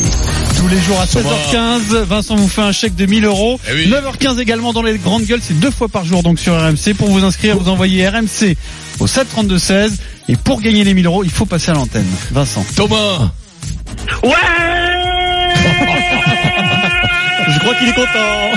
Tous 0.59 0.67
les 0.67 0.79
jours 0.81 1.01
à 1.01 1.05
16h15, 1.05 2.03
Vincent 2.03 2.35
vous 2.35 2.47
fait 2.47 2.61
un 2.61 2.71
chèque 2.71 2.95
de 2.95 3.07
1000 3.07 3.25
euros. 3.25 3.59
Eh 3.67 3.73
oui. 3.73 3.89
9h15 3.89 4.39
également 4.39 4.71
dans 4.71 4.83
les 4.83 4.99
grandes 4.99 5.23
gueules, 5.23 5.39
c'est 5.41 5.59
deux 5.59 5.71
fois 5.71 5.87
par 5.87 6.05
jour 6.05 6.21
donc 6.21 6.37
sur 6.37 6.53
RMC. 6.53 6.93
Pour 6.95 7.09
vous 7.09 7.23
inscrire, 7.23 7.57
vous 7.57 7.69
envoyez 7.69 8.07
RMC 8.07 8.55
au 8.99 9.07
732-16. 9.07 9.93
Et 10.27 10.35
pour 10.35 10.61
gagner 10.61 10.83
les 10.83 10.93
1000 10.93 11.07
euros, 11.07 11.23
il 11.23 11.31
faut 11.31 11.47
passer 11.47 11.71
à 11.71 11.73
l'antenne. 11.73 12.05
Vincent. 12.31 12.63
Thomas. 12.75 13.31
Je 17.51 17.59
crois 17.59 17.73
qu'il 17.75 17.89
est 17.89 17.93
content. 17.93 18.51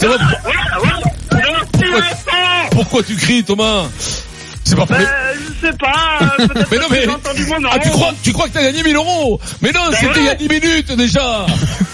Thomas, 0.00 0.16
pourquoi, 1.72 2.00
pourquoi 2.70 3.02
tu 3.02 3.14
cries, 3.16 3.44
Thomas? 3.44 3.88
C'est 4.64 4.74
pas 4.74 4.86
pour 4.86 4.96
les... 4.96 5.04
je 5.66 5.70
sais 5.72 5.76
pas, 5.78 6.18
euh, 6.40 6.46
Mais 6.70 6.78
non, 6.78 6.84
mais, 6.90 7.02
j'ai 7.02 7.10
entendu 7.10 7.46
mon 7.46 7.60
nom. 7.60 7.68
ah, 7.72 7.78
tu 7.78 7.90
crois, 7.90 8.12
tu 8.22 8.32
crois 8.32 8.48
que 8.48 8.52
t'as 8.54 8.62
gagné 8.62 8.82
1000 8.82 8.96
euros? 8.96 9.40
Mais 9.62 9.72
non, 9.72 9.80
c'était 9.92 10.20
il 10.20 10.24
y 10.26 10.28
a 10.28 10.34
10 10.34 10.48
minutes, 10.48 10.92
déjà. 10.96 11.20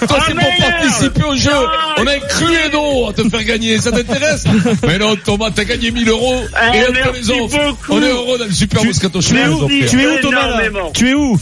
Toi, 0.06 0.18
Ah, 0.20 0.24
c'est 0.26 0.34
pour 0.34 0.56
participer 0.68 1.24
au 1.24 1.36
jeu. 1.36 1.50
Ah, 1.54 1.94
On 1.98 2.06
a 2.06 2.12
un 2.12 2.18
Cluedo 2.18 3.08
à 3.08 3.12
te 3.12 3.28
faire 3.28 3.44
gagner. 3.44 3.78
Ça 3.78 3.92
t'intéresse? 3.92 4.44
Mais 4.86 4.98
non, 4.98 5.16
Thomas, 5.16 5.50
t'as 5.54 5.64
gagné 5.64 5.90
1000 5.90 6.08
euros. 6.08 6.44
Eh, 6.74 6.76
et 6.78 6.84
merci 6.92 7.30
les 7.32 7.38
beaucoup. 7.38 7.74
On 7.90 8.02
est 8.02 8.08
heureux 8.10 8.38
dans 8.38 8.44
le 8.46 8.52
Super 8.52 8.84
Moscato 8.84 9.20
Show. 9.20 9.34
Tu 9.34 9.40
es 9.40 9.46
où 9.48 9.68
les 9.68 9.82
offre. 9.84 9.90
Tu 9.90 10.02
es 10.02 10.06
où 10.06 10.18
Thomas. 10.18 10.58
Tu 10.94 11.10
es 11.10 11.14
où 11.14 11.38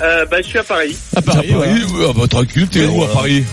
Euh, 0.00 0.24
bah, 0.30 0.38
je 0.42 0.46
suis 0.48 0.58
à 0.58 0.62
Paris. 0.64 0.96
À 1.16 1.22
Paris. 1.22 1.50
À 1.52 1.58
Paris, 1.58 1.72
ouais, 1.84 2.06
ah 2.08 2.12
bah, 2.16 2.26
tranquille, 2.28 2.68
t'es 2.68 2.86
où 2.86 3.02
à 3.04 3.08
Paris? 3.12 3.44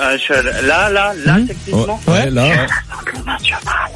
Euh, 0.00 0.16
je 0.16 0.22
suis 0.22 0.34
là, 0.66 0.88
là, 0.90 1.12
là, 1.24 1.36
techniquement. 1.46 2.00
Ouais, 2.08 2.30
là. 2.30 2.44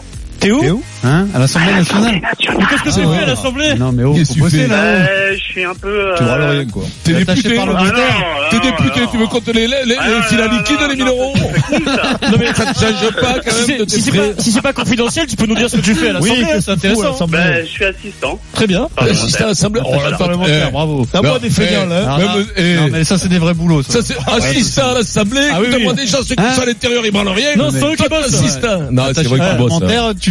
National. 0.44 0.60
Théo 0.60 0.60
Théo 0.60 0.82
Hein 1.04 1.26
À 1.34 1.38
l'Assemblée 1.38 1.72
nationale 1.74 2.20
Mais 2.22 2.64
qu'est-ce 2.70 2.82
que 2.82 2.88
tu 3.00 3.06
fais 3.14 3.22
à 3.22 3.26
l'Assemblée 3.26 3.74
Non, 3.74 3.92
mais 3.92 4.04
oh, 4.04 4.14
faut 4.14 4.20
que 4.22 4.32
tu 4.32 4.40
bosser 4.40 4.66
là. 4.66 4.76
Euh, 4.76 5.32
je 5.36 5.42
suis 5.42 5.64
un 5.64 5.74
peu. 5.74 5.88
Euh... 5.88 6.16
Tu 6.16 6.22
râles 6.24 6.42
rien, 6.50 6.66
quoi. 6.66 6.82
T'es 7.04 7.14
Attaché 7.14 7.42
député, 7.42 7.64
le 7.66 7.72
Ah 7.76 8.48
t'es 8.50 8.60
député, 8.60 9.00
tu 9.10 9.18
veux 9.18 9.26
compter 9.26 9.52
les, 9.52 9.66
les, 9.66 9.84
les, 9.86 9.96
Ah 9.98 10.06
les 10.08 10.56
liquides, 10.56 10.80
non, 10.80 10.88
les 10.88 10.96
1000 10.96 11.04
non, 11.04 11.10
euros 11.10 11.34
c'est. 11.36 12.30
Non 12.30 12.36
mais 12.38 12.54
Ça 12.54 12.72
te 12.72 12.78
change 12.78 13.10
pas 13.20 13.34
quand 13.44 13.50
si 13.52 13.72
même 13.72 13.78
c'est 13.88 13.90
si 13.90 14.00
c'est 14.02 14.10
tes 14.10 14.18
pas, 14.18 14.24
si 14.42 14.52
c'est 14.52 14.62
pas 14.62 14.72
confidentiel, 14.72 15.26
tu 15.26 15.36
peux 15.36 15.46
nous 15.46 15.54
dire 15.54 15.68
ce 15.68 15.76
que 15.76 15.82
tu 15.82 15.94
fais 15.94 16.10
à 16.10 16.20
Oui, 16.20 16.30
l'Assemblée, 16.30 16.60
c'est 16.60 16.70
intéressant. 16.70 17.02
l'Assemblée 17.10 17.38
Ben, 17.38 17.64
je 17.64 17.70
suis 17.70 17.84
assistant. 17.84 18.38
Très 18.54 18.66
bien. 18.66 18.88
Assistant 18.96 19.44
à 19.44 19.48
l'Assemblée. 19.48 19.82
Oh, 19.84 19.94
là, 20.10 20.16
Parlementaire, 20.16 20.66
eh, 20.68 20.72
bravo. 20.72 21.06
T'as 21.10 21.38
des 21.38 21.50
feignants, 21.50 21.86
là. 21.86 22.06
Ah, 22.08 22.18
non, 22.18 22.44
eh, 22.56 22.74
non, 22.76 22.88
mais 22.92 23.04
ça, 23.04 23.18
c'est 23.18 23.28
des 23.28 23.38
vrais 23.38 23.54
boulots, 23.54 23.82
ça. 23.82 23.98
C'est 24.02 24.16
assistant 24.26 24.90
à 24.90 24.94
l'Assemblée. 24.94 25.48
Ah 25.52 25.58
Écoute-moi 25.62 25.92
oui. 25.92 26.02
déjà 26.02 26.18
ceux 26.18 26.34
qui 26.34 26.42
Hein 26.42 26.52
sont 26.54 26.62
à 26.62 26.66
l'intérieur, 26.66 27.04
ils 27.04 27.12
branlent 27.12 27.28
rien. 27.28 27.56
Non, 27.56 27.68
c'est 27.70 27.84
eux 27.84 27.96
qui 27.96 28.08
bossent. 28.08 28.60
t'es. 28.60 28.78
Non, 28.90 29.04
c'est 29.14 29.24
vrai 29.24 29.40
qu'ils 29.40 29.58
bossent. 29.58 29.72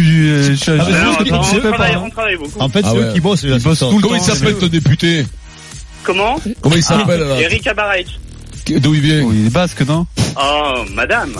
Hein. 0.04 0.08
tu, 0.08 0.28
euh, 0.28 0.42
je- 0.42 0.54
je- 0.54 0.70
Ah, 0.72 0.84
je- 1.22 1.32
on, 1.32 1.60
travaille, 1.72 1.94
hein. 1.94 2.02
on 2.06 2.10
travaille 2.10 2.36
beaucoup. 2.36 2.60
En 2.60 2.68
fait, 2.68 2.80
Ah 2.84 2.90
c'est 2.92 2.98
ouais. 2.98 3.04
eux 3.04 3.12
qui 3.12 3.20
bossent, 3.20 3.42
Ils 3.42 3.60
tout 3.62 3.68
le 3.68 4.02
Comment 4.02 4.14
il 4.14 4.18
temps, 4.18 4.24
s'appelle 4.24 4.54
ton 4.56 4.66
député 4.66 5.26
Comment 6.02 6.36
Comment 6.60 6.76
il 6.76 6.82
s'appelle 6.82 7.20
là 7.20 7.40
Eric. 7.40 7.68
D'où 8.80 8.94
il 8.94 9.00
vient 9.00 9.22
Oui, 9.22 9.36
il 9.40 9.46
est 9.46 9.50
basque, 9.50 9.80
non 9.86 10.06
Oh, 10.36 10.84
madame. 10.94 11.32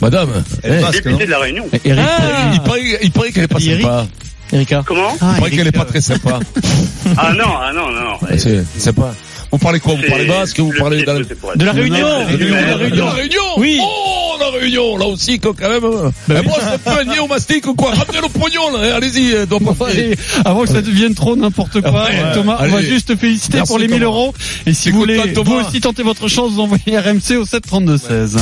Madame. 0.00 0.30
Elle 0.62 0.72
est 0.72 0.78
Eh, 0.78 0.82
basque, 0.82 1.04
Député 1.04 1.26
de 1.26 1.30
la 1.30 1.38
Réunion. 1.38 1.68
Eric. 1.84 2.02
Il 2.54 2.60
paraît, 2.60 2.98
il 3.02 3.10
paraît 3.12 3.30
qu'elle 3.32 3.44
est 3.44 3.48
pas 3.48 3.60
Eric 3.60 3.82
sympa. 3.82 4.06
Erika. 4.52 4.82
Comment 4.84 5.12
Il 5.14 5.18
paraît 5.38 5.50
qu'elle 5.50 5.66
est 5.68 5.72
pas 5.72 5.84
très 5.84 6.00
sympa. 6.00 6.40
Ah 7.16 7.32
non, 7.32 7.44
ah 7.60 7.72
non, 7.72 7.90
non, 7.90 8.00
non. 8.00 8.18
C'est 8.36 8.64
sympa. 8.78 9.14
Vous 9.52 9.58
parlez 9.58 9.80
quoi 9.80 9.94
Vous 9.94 10.02
parlez 10.08 10.24
basque 10.24 10.58
Vous 10.60 10.72
le 10.72 10.78
parlez 10.78 11.02
de 11.02 11.06
la... 11.06 11.14
De 11.56 11.64
la 11.64 11.72
Réunion. 11.72 11.98
De 11.98 12.36
Réunion, 12.36 12.54
la 12.54 12.76
Réunion. 12.76 13.04
La 13.04 13.10
Réunion 13.12 13.42
Oui. 13.58 13.78
Oh, 13.82 14.32
la 14.40 14.58
Réunion, 14.58 14.96
là 14.96 15.06
aussi, 15.06 15.38
quoi, 15.38 15.52
quand 15.58 15.68
même. 15.68 15.82
Bah 16.26 16.40
Et 16.40 16.42
moi, 16.46 16.56
je 16.58 16.64
suis 16.64 16.74
un 16.90 16.96
peu 16.96 17.02
niais 17.04 17.18
au 17.18 17.26
mastic 17.26 17.66
ou 17.66 17.74
quoi 17.74 17.90
Ramenez 17.90 18.18
le 18.22 18.28
pognon, 18.28 18.76
là. 18.78 18.96
Allez-y, 18.96 19.34
euh, 19.34 19.44
avant 20.44 20.62
que 20.62 20.68
ça 20.68 20.80
devienne 20.80 21.14
trop 21.14 21.36
n'importe 21.36 21.80
quoi, 21.82 22.04
Ouais. 22.04 22.32
Thomas, 22.34 22.56
on 22.60 22.68
va 22.68 22.82
juste 22.82 23.08
te 23.08 23.16
féliciter 23.16 23.58
Merci, 23.58 23.68
pour 23.70 23.78
les 23.78 23.88
1000 23.88 23.98
Thomas. 24.00 24.06
euros. 24.06 24.34
Et 24.66 24.72
si 24.72 24.90
vous 24.90 25.00
voulez, 25.00 25.18
vous 25.18 25.52
aussi 25.54 25.80
tenter 25.80 26.02
votre 26.02 26.28
chance, 26.28 26.52
vous 26.52 26.60
envoyez 26.60 26.98
RMC 26.98 27.36
au 27.36 27.44
732-16. 27.44 28.38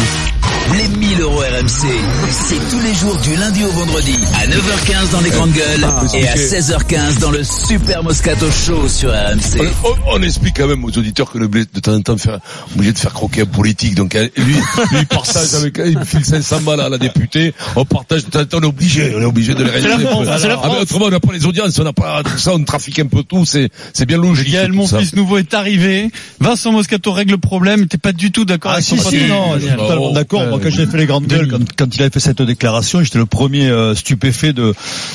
Les 0.72 0.86
1000 0.88 1.20
euros 1.20 1.40
RMC, 1.40 1.88
c'est 2.30 2.70
tous 2.70 2.80
les 2.80 2.94
jours 2.94 3.16
du 3.22 3.34
lundi 3.36 3.64
au 3.64 3.70
vendredi 3.70 4.14
à 4.34 4.46
9h15 4.46 5.10
dans 5.12 5.20
les 5.20 5.30
grandes 5.30 5.52
gueules 5.52 5.84
et 6.14 6.28
à 6.28 6.34
16h15 6.36 7.18
dans 7.18 7.30
le 7.32 7.42
Super 7.42 8.02
Moscato 8.04 8.46
Show 8.50 8.88
sur 8.88 9.10
RMC. 9.10 9.60
On, 9.84 9.88
on- 9.88 9.96
on 10.18 10.22
explique 10.22 10.56
quand 10.56 10.68
même 10.68 10.84
aux 10.84 10.90
auditeurs 10.96 11.30
que 11.32 11.38
le 11.38 11.48
blé, 11.48 11.64
de 11.72 11.80
temps 11.80 11.94
en 11.94 12.00
temps, 12.02 12.16
faire, 12.16 12.38
obligé 12.74 12.92
de 12.92 12.98
faire 12.98 13.12
croquer 13.12 13.42
un 13.42 13.46
politique. 13.46 13.94
Donc, 13.96 14.14
euh, 14.14 14.28
lui, 14.36 14.54
lui, 14.54 14.60
il 15.00 15.06
partage 15.06 15.54
avec, 15.54 15.80
il 15.84 15.98
me 15.98 16.04
file 16.04 16.24
500 16.24 16.60
balles 16.60 16.80
à 16.80 16.88
la 16.88 16.98
députée. 16.98 17.52
On 17.76 17.84
partage 17.84 18.24
de 18.26 18.30
temps 18.30 18.40
en 18.40 18.44
temps, 18.44 18.58
on 18.58 18.62
est 18.62 18.66
obligé, 18.66 19.12
on 19.16 19.20
est 19.20 19.24
obligé 19.24 19.54
de 19.54 19.64
les 19.64 19.70
C'est 19.70 19.80
la 19.80 19.96
réaliser. 19.96 20.06
France, 20.08 20.26
c'est 20.38 20.48
la 20.48 20.54
Ah, 20.54 20.60
mais 20.64 20.68
France. 20.70 20.82
autrement, 20.82 21.06
on 21.06 21.10
n'a 21.10 21.20
pas 21.20 21.32
les 21.32 21.46
audiences, 21.46 21.78
on 21.78 21.84
n'a 21.84 21.92
pas 21.92 22.22
tout 22.22 22.38
ça, 22.38 22.52
on 22.54 22.62
trafique 22.64 22.98
un 23.00 23.06
peu 23.06 23.22
tout, 23.24 23.44
c'est, 23.44 23.70
c'est 23.92 24.06
bien 24.06 24.18
logique. 24.18 24.52
Gaël, 24.52 24.72
mon 24.72 24.86
ça. 24.86 24.98
fils 25.00 25.14
nouveau 25.16 25.38
est 25.38 25.52
arrivé. 25.54 26.10
Vincent 26.40 26.70
Moscato 26.72 27.12
règle 27.12 27.32
le 27.32 27.38
problème. 27.38 27.86
T'es 27.88 27.98
pas 27.98 28.12
du 28.12 28.30
tout 28.30 28.44
d'accord 28.44 28.70
Ah 28.72 28.74
avec 28.74 28.86
si 28.86 28.96
son 28.98 29.10
si 29.10 29.24
non, 29.24 29.58
suis 29.58 29.68
Oh, 29.76 29.80
totalement 29.82 30.12
d'accord. 30.12 30.59
Quand 30.62 30.70
j'ai 30.70 30.86
fait 30.86 30.98
les 30.98 31.06
grandes 31.06 31.26
gueules, 31.26 31.48
quand, 31.48 31.58
quand 31.76 31.96
il 31.96 32.02
avait 32.02 32.10
fait 32.10 32.20
cette 32.20 32.42
déclaration, 32.42 33.02
j'étais 33.02 33.18
le 33.18 33.26
premier 33.26 33.68
euh, 33.68 33.94
stupéfait 33.94 34.52
de 34.52 34.74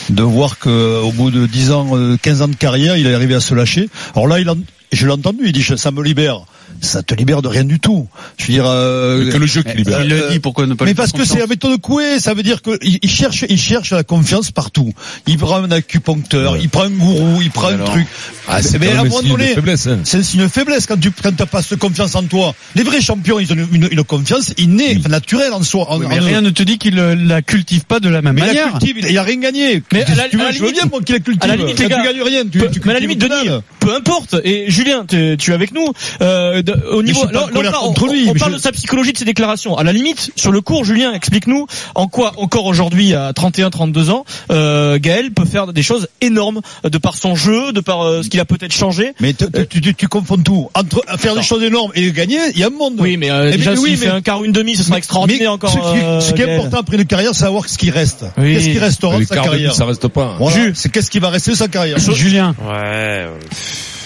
de 0.10 0.24
voir 0.24 0.60
que 0.60 1.02
au 1.02 1.12
bout 1.12 1.32
de 1.32 1.46
10 1.46 1.72
ans, 1.72 1.90
euh, 1.94 2.18
15 2.22 2.42
ans 2.42 2.48
de 2.48 2.56
carrière, 2.56 2.98
il 2.98 3.08
est 3.08 3.14
arrivé 3.14 3.36
à 3.36 3.40
se 3.40 3.54
lâcher. 3.54 3.90
Alors 4.16 4.28
là, 4.28 4.40
il 4.40 4.50
en, 4.50 4.58
je 4.92 5.06
l'ai 5.06 5.14
entendu, 5.14 5.44
il 5.46 5.52
dit 5.52 5.64
ça 5.64 5.92
me 5.92 6.04
libère. 6.04 6.42
Ça 6.82 7.02
te 7.04 7.14
libère 7.16 7.42
de 7.42 7.48
rien 7.48 7.64
du 7.64 7.80
tout. 7.80 8.08
Je 8.38 8.46
veux 8.48 8.54
dire. 8.54 8.66
euh, 8.68 9.32
Que 9.32 9.38
le 9.38 9.46
jeu 9.46 9.64
qui 9.64 9.76
libère. 9.78 10.02
Il 10.04 10.10
le 10.10 10.30
dit, 10.32 10.40
pourquoi 10.40 10.68
ne 10.68 10.74
pas 10.74 10.86
mais 10.86 10.94
parce 10.94 11.12
que 11.12 11.18
confiance 11.20 11.34
c'est 11.34 11.40
la 11.40 11.48
méthode 11.48 11.80
Coué, 11.82 12.20
ça 12.20 12.34
veut 12.34 12.44
dire 12.44 12.62
que 12.62 12.78
il 12.82 13.10
cherche, 13.10 13.46
il 13.50 13.58
cherche 13.58 13.92
la 13.92 14.04
confiance 14.04 14.52
partout. 14.52 14.94
Il 15.26 15.38
prend 15.38 15.64
un 15.64 15.72
acupuncteur, 15.72 16.54
Ouais. 16.54 16.60
il 16.62 16.70
prend 16.70 16.84
un 16.84 16.90
gourou, 16.90 17.42
il 17.42 17.50
prend 17.50 17.70
un 17.70 17.76
alors 17.76 17.92
truc. 17.92 18.06
Ah, 18.48 18.62
c'est 18.62 18.78
mais 18.80 18.88
quand 18.88 18.98
à 18.98 19.00
un 19.02 19.04
moment 19.06 19.22
de 19.22 19.28
donné, 19.30 19.56
hein. 19.58 20.00
c'est 20.04 20.18
un 20.18 20.24
signe 20.24 20.42
de 20.42 20.48
faiblesse 20.48 20.86
quand 20.86 21.00
tu 21.00 21.12
quand 21.12 21.36
t'as 21.36 21.46
pas 21.46 21.62
cette 21.62 21.80
confiance 21.80 22.14
en 22.16 22.24
toi. 22.24 22.54
Les 22.76 22.84
vrais 22.84 23.02
champions, 23.02 23.40
ils 23.40 23.52
ont 23.52 23.56
une, 23.56 23.68
une, 23.72 23.88
une 23.92 24.04
confiance 24.04 24.54
innée, 24.58 24.98
enfin, 25.00 25.10
naturelle 25.10 25.54
en 25.54 25.64
soi. 25.64 25.90
En, 25.90 26.00
Oui, 26.00 26.06
en 26.06 26.10
mais 26.10 26.20
eux. 26.20 26.24
rien 26.24 26.42
ne 26.42 26.50
te 26.50 26.62
dit 26.64 26.78
qu'il 26.78 27.00
euh, 27.00 27.16
la 27.16 27.42
cultive 27.42 27.86
pas 27.86 28.00
de 28.00 28.10
la 28.10 28.22
même 28.22 28.36
mais 28.36 28.42
il 28.42 28.46
manière. 28.48 28.66
la 28.66 28.72
cultive, 28.80 28.98
il, 29.10 29.18
a 29.18 29.24
rien 29.24 29.38
gagné. 29.40 29.82
Mais 29.94 30.04
à 30.04 30.16
la- 30.16 30.30
tu 30.30 30.38
veux, 30.38 30.44
à 30.44 30.46
la 30.48 30.52
je 30.52 30.60
veux 30.60 30.66
limite- 30.68 30.82
bien 30.82 30.90
moi 30.92 31.02
qu'il 31.02 31.16
la 31.16 31.22
cultive. 31.22 31.44
à 31.44 31.48
la 31.48 31.56
limite, 31.56 31.80
les 31.80 31.88
gars, 31.88 31.98
tu 31.98 32.04
gagnes 32.04 32.22
rien. 32.24 32.44
Tu, 32.46 32.60
mais 32.84 32.92
à 32.92 32.94
la 32.94 33.00
limite, 33.00 33.20
Denis, 33.20 33.50
peu 33.80 33.96
importe. 33.96 34.36
Et 34.44 34.70
Julien, 34.70 35.06
tu 35.08 35.16
es 35.36 35.54
avec 35.54 35.74
nous. 35.74 35.92
Euh, 36.22 36.55
de- 36.62 36.74
au 36.92 37.04
niveau, 37.04 37.26
là, 37.26 37.32
là, 37.32 37.48
on, 37.54 37.62
parle- 37.62 37.74
contre 37.74 38.08
lui, 38.08 38.26
on 38.30 38.34
mais 38.34 38.40
parle 38.40 38.52
je- 38.54 38.58
de 38.58 38.62
sa 38.62 38.72
psychologie 38.72 39.14
de 39.14 39.18
ses 39.18 39.26
déclarations. 39.26 39.78
À 39.78 39.84
la 39.84 39.92
limite, 39.94 40.32
sur 40.36 40.52
le 40.52 40.62
cours, 40.62 40.86
Julien, 40.86 41.14
explique-nous 41.14 41.68
en 41.96 42.08
quoi 42.08 42.34
encore 42.38 42.66
aujourd'hui, 42.66 43.14
à 43.14 43.34
31, 43.34 43.70
32 43.70 44.10
ans, 44.10 44.26
euh, 44.52 44.98
Gaël 45.00 45.32
peut 45.32 45.46
faire 45.46 45.72
des 45.74 45.84
choses 45.84 46.08
énormes 46.22 46.62
de 46.84 46.98
par 46.98 47.16
son 47.16 47.36
jeu, 47.36 47.72
de 47.74 47.80
par 47.82 48.02
euh, 48.06 48.24
ce 48.24 48.30
qu'il 48.30 48.40
a 48.40 48.46
peut-être 48.46 48.74
changé. 48.74 49.14
Mais 49.20 49.34
tu, 49.34 49.46
tu, 49.70 49.82
tu, 49.82 49.96
tu 49.96 50.08
confonds 50.08 50.38
tout. 50.38 50.70
Entre 50.74 51.02
faire 51.18 51.36
des 51.36 51.44
choses 51.44 51.64
énormes 51.64 51.92
et 51.96 52.12
gagner, 52.12 52.40
il 52.54 52.60
y 52.60 52.64
a 52.64 52.68
un 52.68 52.70
monde. 52.70 52.96
Oui, 53.00 53.18
mais 53.18 53.32
euh, 53.32 53.52
Eh 53.54 53.58
déjà 53.58 53.74
oui, 53.74 53.96
fait 53.96 54.06
mais- 54.08 54.12
un 54.12 54.22
quart 54.22 54.42
ou 54.42 54.46
une 54.46 54.52
demi, 54.52 54.76
ce 54.76 54.84
sera 54.84 54.98
extraordinaire 54.98 55.42
mais 55.42 55.48
encore. 55.48 55.72
ce 55.72 55.76
qui, 55.78 56.04
euh, 56.06 56.20
ce 56.22 56.34
qui 56.34 56.42
est 56.42 56.46
Gaël. 56.46 56.60
important 56.60 56.80
après 56.80 56.98
une 56.98 57.06
carrière, 57.06 57.32
c'est 57.34 57.42
savoir 57.46 57.68
ce 57.70 57.78
qui 57.78 57.90
reste. 57.90 58.26
Oui. 58.38 58.54
Qu'est-ce 58.54 58.70
qui 58.70 58.80
restera 58.80 59.20
de 59.20 59.26
sa 59.26 59.36
carrière 59.36 59.74
ça 59.76 59.86
reste 59.86 60.08
pas. 60.08 60.36
Voilà. 60.40 60.58
C'est 60.74 60.90
qu'est-ce 60.92 61.12
qui 61.12 61.20
va 61.20 61.30
rester 61.30 61.52
de 61.52 61.56
sa 61.58 61.68
carrière. 61.68 61.98
Julien. 62.00 62.56
Ouais. 62.68 63.26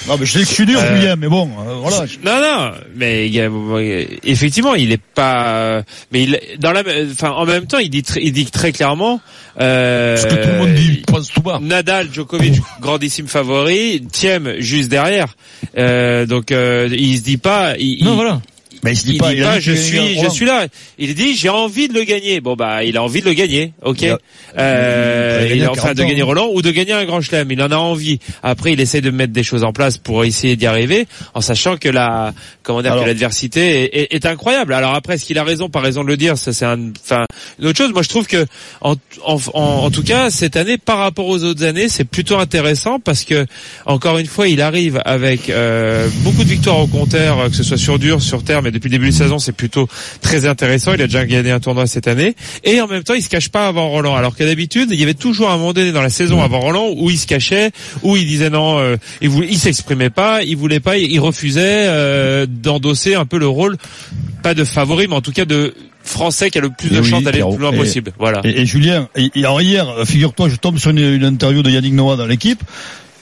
Non, 0.09 0.17
mais 0.19 0.25
je 0.25 0.31
sais 0.33 0.39
que 0.39 0.45
je 0.45 0.53
suis 0.53 0.65
dur, 0.65 0.79
Euh, 0.81 0.95
Julien, 0.97 1.15
mais 1.15 1.27
bon, 1.27 1.49
euh, 1.59 1.75
voilà. 1.75 2.05
Non, 2.25 2.41
non, 2.41 2.71
mais 2.95 3.27
il 3.27 3.33
y 3.33 3.39
a- 3.41 3.49
effectivement, 4.23 4.75
il 4.75 4.91
est 4.91 4.99
pas, 5.15 5.83
mais 6.11 6.23
il, 6.23 6.39
dans 6.59 6.71
la, 6.71 6.81
enfin, 7.11 7.29
en 7.31 7.45
même 7.45 7.67
temps, 7.67 7.77
il 7.77 7.89
dit, 7.89 8.03
très- 8.03 8.21
il 8.23 8.31
dit 8.33 8.45
très 8.47 8.71
clairement, 8.71 9.21
euh, 9.61 10.17
Ce 10.17 10.25
que 10.25 10.33
tout 10.35 10.47
le 10.49 10.57
monde 10.57 10.73
dit, 10.73 10.95
il 10.99 11.01
pense 11.03 11.29
tout 11.31 11.41
bas. 11.41 11.59
Nadal, 11.61 12.07
Djokovic, 12.11 12.55
grandissime 12.81 13.27
favori, 13.27 14.01
Thiem 14.11 14.55
juste 14.59 14.89
derrière. 14.89 15.35
Euh, 15.77 16.25
donc, 16.25 16.51
euh, 16.51 16.89
il 16.91 17.17
se 17.17 17.21
dit 17.23 17.37
pas, 17.37 17.75
il, 17.77 18.03
Non, 18.03 18.11
il- 18.11 18.15
voilà. 18.15 18.41
Mais 18.83 18.93
il 18.93 18.97
se 18.97 19.05
il 19.07 19.11
dit 19.13 19.17
pas, 19.17 19.29
dit 19.31 19.37
il 19.37 19.43
pas, 19.43 19.59
je 19.59 19.71
suis, 19.73 20.19
je 20.21 20.29
suis 20.29 20.45
là. 20.45 20.67
Il 20.97 21.13
dit, 21.15 21.35
j'ai 21.35 21.49
envie 21.49 21.87
de 21.89 21.93
le 21.93 22.03
gagner. 22.03 22.39
Bon 22.41 22.55
bah, 22.55 22.83
il 22.83 22.95
a 22.97 23.03
envie 23.03 23.21
de 23.21 23.25
le 23.25 23.33
gagner, 23.33 23.73
ok. 23.83 24.01
Il 24.01 24.09
a- 24.09 24.17
Euh, 24.57 25.47
il 25.49 25.57
il 25.57 25.63
est 25.63 25.67
en 25.67 25.73
train 25.73 25.93
40 25.93 25.97
de 25.97 26.03
gagner 26.03 26.21
Roland 26.21 26.49
ou 26.53 26.61
de 26.61 26.71
gagner 26.71 26.93
un 26.93 27.05
grand 27.05 27.21
chelem. 27.21 27.51
Il 27.51 27.61
en 27.61 27.71
a 27.71 27.75
envie. 27.77 28.19
Après, 28.43 28.73
il 28.73 28.79
essaie 28.79 29.01
de 29.01 29.09
mettre 29.11 29.33
des 29.33 29.43
choses 29.43 29.63
en 29.63 29.73
place 29.73 29.97
pour 29.97 30.23
essayer 30.25 30.55
d'y 30.55 30.65
arriver, 30.65 31.07
en 31.33 31.41
sachant 31.41 31.77
que 31.77 31.89
la, 31.89 32.33
comment 32.63 32.81
dire, 32.81 32.91
Alors- 32.93 33.03
que 33.03 33.09
l'adversité 33.09 33.83
est, 33.83 34.01
est- 34.01 34.13
est 34.15 34.25
incroyable. 34.25 34.73
Alors 34.73 34.95
après, 34.95 35.15
est-ce 35.15 35.25
qu'il 35.25 35.37
a 35.37 35.43
raison, 35.43 35.69
pas 35.69 35.81
raison 35.81 36.03
de 36.03 36.07
le 36.07 36.17
dire 36.17 36.37
Ça, 36.37 36.53
c'est 36.53 36.65
un, 36.65 36.91
enfin, 37.03 37.25
une 37.59 37.67
autre 37.67 37.77
chose. 37.77 37.91
Moi, 37.93 38.01
je 38.03 38.09
trouve 38.09 38.27
que, 38.27 38.45
en, 38.81 38.95
en, 39.23 39.35
en, 39.53 39.61
en 39.85 39.91
tout 39.91 40.03
cas, 40.03 40.29
cette 40.29 40.55
année, 40.55 40.77
par 40.77 40.97
rapport 40.99 41.27
aux 41.27 41.43
autres 41.43 41.63
années, 41.63 41.89
c'est 41.89 42.05
plutôt 42.05 42.37
intéressant 42.37 42.99
parce 42.99 43.23
que, 43.25 43.45
encore 43.85 44.17
une 44.17 44.25
fois, 44.27 44.47
il 44.47 44.61
arrive 44.61 45.01
avec 45.05 45.49
euh, 45.49 46.07
beaucoup 46.23 46.43
de 46.43 46.49
victoires 46.49 46.79
au 46.79 46.87
compteur, 46.87 47.49
que 47.49 47.55
ce 47.55 47.63
soit 47.63 47.77
sur 47.77 47.99
dur, 47.99 48.21
sur 48.21 48.43
terre, 48.43 48.61
mais 48.61 48.68
depuis 48.71 48.89
le 48.89 48.97
début 48.97 49.07
de 49.09 49.13
saison, 49.15 49.39
c'est 49.39 49.51
plutôt 49.51 49.87
très 50.21 50.45
intéressant. 50.45 50.93
Il 50.93 51.01
a 51.01 51.05
déjà 51.07 51.25
gagné 51.25 51.51
un 51.51 51.59
tournoi 51.59 51.87
cette 51.87 52.07
année, 52.07 52.35
et 52.63 52.81
en 52.81 52.87
même 52.87 53.03
temps, 53.03 53.13
il 53.13 53.21
se 53.23 53.29
cache 53.29 53.49
pas 53.49 53.67
avant 53.67 53.89
Roland. 53.89 54.15
Alors 54.15 54.35
qu'à 54.35 54.45
d'habitude, 54.45 54.89
il 54.91 54.99
y 54.99 55.03
avait 55.03 55.13
toujours 55.13 55.49
un 55.49 55.57
moment 55.57 55.73
donné 55.73 55.91
dans 55.91 56.01
la 56.01 56.09
saison 56.09 56.41
avant 56.41 56.59
Roland 56.59 56.89
où 56.95 57.09
il 57.09 57.17
se 57.17 57.27
cachait, 57.27 57.71
où 58.03 58.15
il 58.17 58.25
disait 58.25 58.49
non, 58.49 58.79
euh, 58.79 58.95
il 59.21 59.29
voulait, 59.29 59.47
il 59.49 59.57
s'exprimait 59.57 60.09
pas, 60.09 60.43
il 60.43 60.55
voulait 60.57 60.79
pas, 60.79 60.97
il 60.97 61.19
refusait 61.19 61.85
euh, 61.87 62.45
d'endosser 62.49 63.15
un 63.15 63.25
peu 63.25 63.37
le 63.39 63.47
rôle, 63.47 63.77
pas 64.43 64.53
de 64.53 64.63
favori, 64.63 65.07
mais 65.07 65.15
en 65.15 65.21
tout 65.21 65.31
cas 65.31 65.45
de 65.45 65.73
français 66.03 66.49
qui 66.49 66.57
a 66.57 66.61
le 66.61 66.69
plus 66.69 66.87
Et 66.87 66.95
de 66.95 67.01
oui, 67.01 67.09
chances 67.09 67.23
d'aller 67.23 67.39
le 67.39 67.49
plus 67.49 67.57
loin 67.57 67.71
Et- 67.71 67.77
possible. 67.77 68.11
Voilà. 68.17 68.41
Et, 68.43 68.61
et 68.61 68.65
Julien, 68.65 69.09
alors 69.35 69.61
hier, 69.61 69.85
figure-toi, 70.05 70.49
je 70.49 70.55
tombe 70.55 70.77
sur 70.79 70.89
une, 70.91 70.99
une 70.99 71.23
interview 71.25 71.61
de 71.61 71.69
Yannick 71.69 71.93
Noah 71.93 72.15
dans 72.15 72.25
l'équipe, 72.25 72.61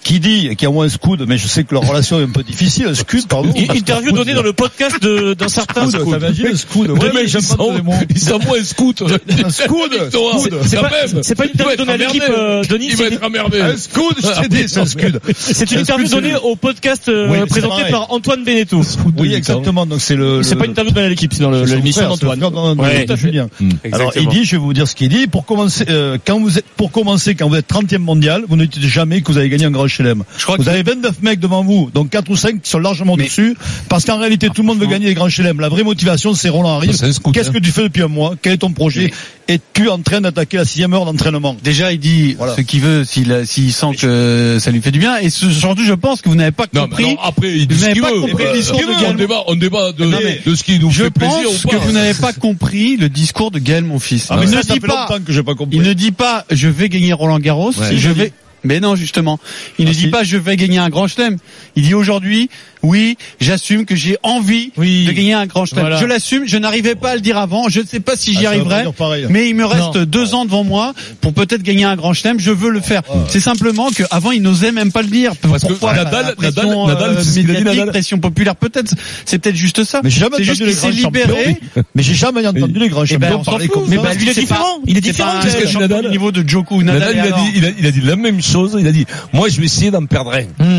qui 0.03 0.19
dit, 0.19 0.55
qui 0.55 0.65
a 0.65 0.69
moins 0.69 0.85
un 0.85 0.89
scout, 0.89 1.19
mais 1.27 1.37
je 1.37 1.47
sais 1.47 1.63
que 1.63 1.73
leur 1.73 1.83
relation 1.83 2.19
est 2.19 2.23
un 2.23 2.29
peu 2.29 2.43
difficile, 2.43 2.87
un 2.89 2.93
scout, 2.93 3.27
pardon. 3.27 3.51
Une 3.55 3.71
interview 3.75 4.11
donnée 4.11 4.33
dans 4.33 4.41
le 4.43 4.53
podcast 4.53 5.01
de- 5.01 5.33
d'un 5.33 5.47
certain 5.49 5.89
Scout, 5.89 6.01
scout. 6.01 6.13
t'imagines, 6.19 6.47
un 6.47 6.55
scout. 6.55 6.87
Ouais, 6.89 7.11
mais 7.13 7.27
j'aime 7.27 7.41
ils 7.49 7.57
pas 7.57 7.73
les 7.75 7.81
mots. 7.81 7.93
ils 8.09 8.65
scout. 8.65 9.03
Un 9.43 9.49
scout, 9.49 9.91
Toi, 10.11 10.31
scout. 10.39 10.53
C'est 10.65 10.75
quand 10.77 10.81
pas, 10.83 10.89
même. 10.89 11.23
c'est 11.23 11.35
pas 11.35 11.45
une 11.45 11.51
interview 11.51 11.75
donnée 11.77 11.93
à 11.93 11.97
l'équipe, 11.97 12.23
euh, 12.29 12.63
Denis. 12.63 12.87
Il 12.89 12.95
va 12.95 13.07
c'est- 13.07 13.13
être 13.15 13.23
emmerdé. 13.25 13.61
Un 13.61 13.77
scout, 13.77 14.15
je 14.17 14.41
t'ai 14.41 14.47
dit, 14.47 14.63
c'est 14.67 14.79
un 14.79 14.85
scout. 14.85 15.19
C'est 15.37 15.71
une 15.71 15.77
Un 15.79 15.81
interview 15.81 16.07
donnée 16.07 16.31
c'est- 16.31 16.37
au 16.47 16.55
podcast 16.55 17.09
euh, 17.09 17.45
présenté 17.45 17.83
par 17.91 18.11
Antoine 18.11 18.43
Beneteau. 18.43 18.81
Oui, 19.17 19.33
exactement, 19.33 19.85
donc 19.85 20.01
c'est 20.01 20.15
le... 20.15 20.43
C'est 20.43 20.55
pas 20.55 20.65
une 20.65 20.71
interview 20.71 20.93
donnée 20.93 21.07
à 21.07 21.09
l'équipe, 21.09 21.33
c'est 21.33 21.43
dans 21.43 21.51
l'émission 21.51 22.07
d'Antoine. 22.09 22.39
tout 22.39 23.13
à 23.13 23.17
fait 23.17 23.31
bien. 23.31 23.49
Alors 23.91 24.11
il 24.15 24.27
dit, 24.29 24.45
je 24.45 24.51
vais 24.51 24.57
vous 24.57 24.73
dire 24.73 24.87
ce 24.87 24.95
qu'il 24.95 25.09
dit. 25.09 25.27
Pour 25.27 25.45
commencer, 25.45 25.85
euh, 25.89 26.17
quand 26.25 26.39
vous 26.39 26.57
êtes, 26.57 26.65
pour 26.77 26.91
commencer, 26.91 27.35
quand 27.35 27.47
vous 27.49 27.55
êtes 27.55 27.67
30e 27.67 27.97
mondial, 27.99 28.43
vous 28.47 28.55
ne 28.55 28.65
dites 28.65 28.81
jamais 28.85 29.21
que 29.21 29.31
vous 29.31 29.37
avez 29.37 29.49
gagné 29.49 29.65
un 29.65 29.71
grand 29.71 29.86
Grand 29.87 29.95
Chelem. 29.95 30.23
Vous 30.57 30.69
avez 30.69 30.83
29 30.83 31.21
mecs 31.21 31.39
devant 31.39 31.63
vous, 31.63 31.89
donc 31.93 32.09
4 32.09 32.29
ou 32.29 32.35
5 32.35 32.61
qui 32.61 32.69
sont 32.69 32.79
largement 32.79 33.17
dessus, 33.17 33.55
parce 33.89 34.05
qu'en 34.05 34.17
réalité, 34.19 34.49
tout 34.49 34.61
le 34.61 34.67
monde 34.67 34.79
veut 34.79 34.87
gagner 34.87 35.07
les 35.07 35.13
Grands 35.13 35.29
Chelem. 35.29 35.59
La 35.59 35.69
vraie 35.69 35.83
motivation, 35.83 36.33
c'est 36.33 36.49
Roland 36.49 36.79
un 36.81 37.11
scout, 37.11 37.33
Qu'est-ce 37.33 37.49
hein. 37.49 37.53
que 37.53 37.59
tu 37.59 37.71
fais 37.71 37.83
depuis 37.83 38.03
un 38.03 38.07
mois? 38.07 38.35
Quel 38.41 38.53
est 38.53 38.57
ton 38.57 38.71
projet? 38.71 39.11
Es-tu 39.47 39.89
en 39.89 39.99
train 39.99 40.19
d'attaquer 40.21 40.57
la 40.57 40.65
sixième 40.65 40.93
heure 40.93 41.05
d'entraînement? 41.05 41.55
Déjà, 41.63 41.93
il 41.93 41.99
dit 41.99 42.35
Voilà. 42.37 42.55
ce 42.55 42.61
qu'il 42.61 42.81
veut 42.81 43.03
s'il 43.05 43.73
sent 43.73 43.95
que 43.97 44.57
ça 44.59 44.71
lui 44.71 44.81
fait 44.81 44.91
du 44.91 44.99
bien. 44.99 45.17
Et 45.17 45.29
ce- 45.29 45.49
surtout, 45.51 45.83
je 45.85 45.93
pense 45.93 46.21
que 46.21 46.29
vous 46.29 46.35
n'avez 46.35 46.51
pas 46.51 46.65
mais 46.73 46.81
compris. 46.81 47.03
non, 47.03 47.17
après, 47.23 47.53
il 47.55 47.67
dit 47.67 47.75
vous 47.75 47.81
ce 47.85 47.89
qu'il 47.91 48.01
veut. 48.01 48.21
compris 48.21 48.43
Euh, 48.45 48.61
on 48.97 49.01
Gaël. 49.01 49.15
débat, 49.15 49.43
on 49.47 49.55
débat 49.55 49.91
de, 49.93 50.05
Non, 50.05 50.17
mais 50.23 50.41
de 50.45 50.55
ce 50.55 50.63
qui 50.63 50.79
nous 50.79 50.91
Je 50.91 51.03
fait 51.05 51.11
plaisir 51.11 51.43
pense 51.43 51.65
que 51.71 51.75
vous 51.77 51.91
n'avez 51.93 52.13
pas 52.13 52.33
compris 52.33 52.97
le 52.97 53.07
discours 53.09 53.51
de 53.51 53.59
Gaël, 53.59 53.83
mon 53.85 53.99
fils. 53.99 54.27
Ah, 54.29 54.37
mais 54.37 54.45
il 54.47 54.49
ça, 54.51 54.61
fait 54.73 54.79
pas, 54.79 55.07
longtemps 55.09 55.23
que 55.23 55.31
j'ai 55.31 55.43
pas 55.43 55.55
compris. 55.55 55.77
il 55.77 55.83
ne 55.83 55.93
dit 55.93 56.11
pas, 56.11 56.45
je 56.51 56.67
vais 56.67 56.89
gagner 56.89 57.13
Roland 57.13 57.39
Garros. 57.39 57.71
Ouais. 57.77 57.95
je 57.95 58.09
vais. 58.09 58.33
Mais 58.63 58.79
non, 58.79 58.95
justement, 58.95 59.39
il 59.77 59.87
ne 59.87 59.93
dit 59.93 60.07
pas 60.07 60.23
je 60.23 60.37
vais 60.37 60.55
gagner 60.55 60.79
un 60.79 60.89
grand 60.89 61.07
chelem. 61.07 61.37
Il 61.75 61.83
dit 61.83 61.93
aujourd'hui, 61.93 62.49
oui, 62.87 63.17
j'assume 63.39 63.85
que 63.85 63.95
j'ai 63.95 64.17
envie 64.23 64.71
Oui. 64.77 65.05
de 65.05 65.11
gagner 65.11 65.33
un 65.33 65.45
grand 65.45 65.65
chelem. 65.65 65.81
Voilà. 65.81 65.97
Je 65.97 66.05
l'assume. 66.05 66.43
Je 66.47 66.57
n'arrivais 66.57 66.95
pas 66.95 67.11
à 67.11 67.15
le 67.15 67.21
dire 67.21 67.37
avant. 67.37 67.69
Je 67.69 67.81
ne 67.81 67.85
sais 67.85 67.99
pas 67.99 68.15
si 68.15 68.31
Ah, 68.31 68.37
j'y 68.39 68.43
pas 68.43 68.49
arriverai. 68.49 68.83
pareil. 68.97 69.25
Mais 69.29 69.49
il 69.49 69.55
me 69.55 69.65
reste 69.65 69.95
Non. 69.95 70.05
deux 70.05 70.33
ans 70.33 70.45
devant 70.45 70.63
moi 70.63 70.93
pour 71.21 71.33
peut-être 71.33 71.63
gagner 71.63 71.83
un 71.83 71.95
grand 71.95 72.13
chelem. 72.13 72.39
Je 72.39 72.51
veux 72.51 72.69
le 72.69 72.81
faire. 72.81 73.01
C'est 73.27 73.39
simplement 73.39 73.89
que 73.91 74.03
avant 74.11 74.31
il 74.31 74.41
n'osait 74.41 74.71
même 74.71 74.91
pas 74.91 75.01
le 75.01 75.09
dire. 75.09 75.33
Parce 75.35 75.63
que 75.63 75.67
Pourquoi 75.69 75.93
Nadal- 75.93 76.25
La 76.27 76.51
pression, 76.51 76.87
Nadal- 76.87 76.99
Nadal, 77.11 77.17
euh, 77.17 77.21
dit, 77.21 77.39
médiatique, 77.43 77.65
Nadal. 77.65 77.89
pression 77.89 78.17
populaire, 78.19 78.55
peut-être. 78.55 78.93
C'est 79.25 79.39
peut-être 79.39 79.55
juste 79.55 79.83
ça. 79.83 80.01
Mais 80.03 80.09
j'ai 80.09 80.19
jamais 80.21 80.37
C'est 80.37 80.43
juste 80.43 80.63
qu'il 80.63 80.73
s'est 80.73 80.91
libéré. 80.91 81.57
Mais 81.95 82.03
j'ai 82.03 82.13
jamais 82.15 82.45
entendu 82.47 82.79
les 82.79 82.89
grands 82.89 83.03
Eh 83.09 83.17
ben, 83.17 83.29
champions 83.31 83.43
parler 83.43 83.67
comme 83.67 83.87
Mais 83.89 83.97
ça. 83.97 84.01
bah, 84.03 84.09
il 84.19 84.29
est 84.29 84.33
différent. 84.39 84.79
Il 84.85 84.97
est 84.97 85.01
différent, 85.01 85.33
Nadal 85.79 86.05
au 86.07 86.09
niveau 86.09 86.31
de 86.31 86.47
Djoko 86.47 86.75
ou 86.75 86.83
Nadal. 86.83 87.15
Nadal, 87.15 87.25
il 87.27 87.33
a 87.33 87.37
dit, 87.37 87.51
il 87.55 87.65
a, 87.65 87.69
il 87.79 87.85
a 87.87 87.91
dit 87.91 88.01
la 88.01 88.15
même 88.15 88.41
chose. 88.41 88.77
Il 88.79 88.87
a 88.87 88.91
dit, 88.91 89.05
moi, 89.33 89.49
je 89.49 89.59
vais 89.59 89.65
essayer 89.65 89.91
d'en 89.91 90.05
perdre 90.05 90.31
un. 90.33 90.37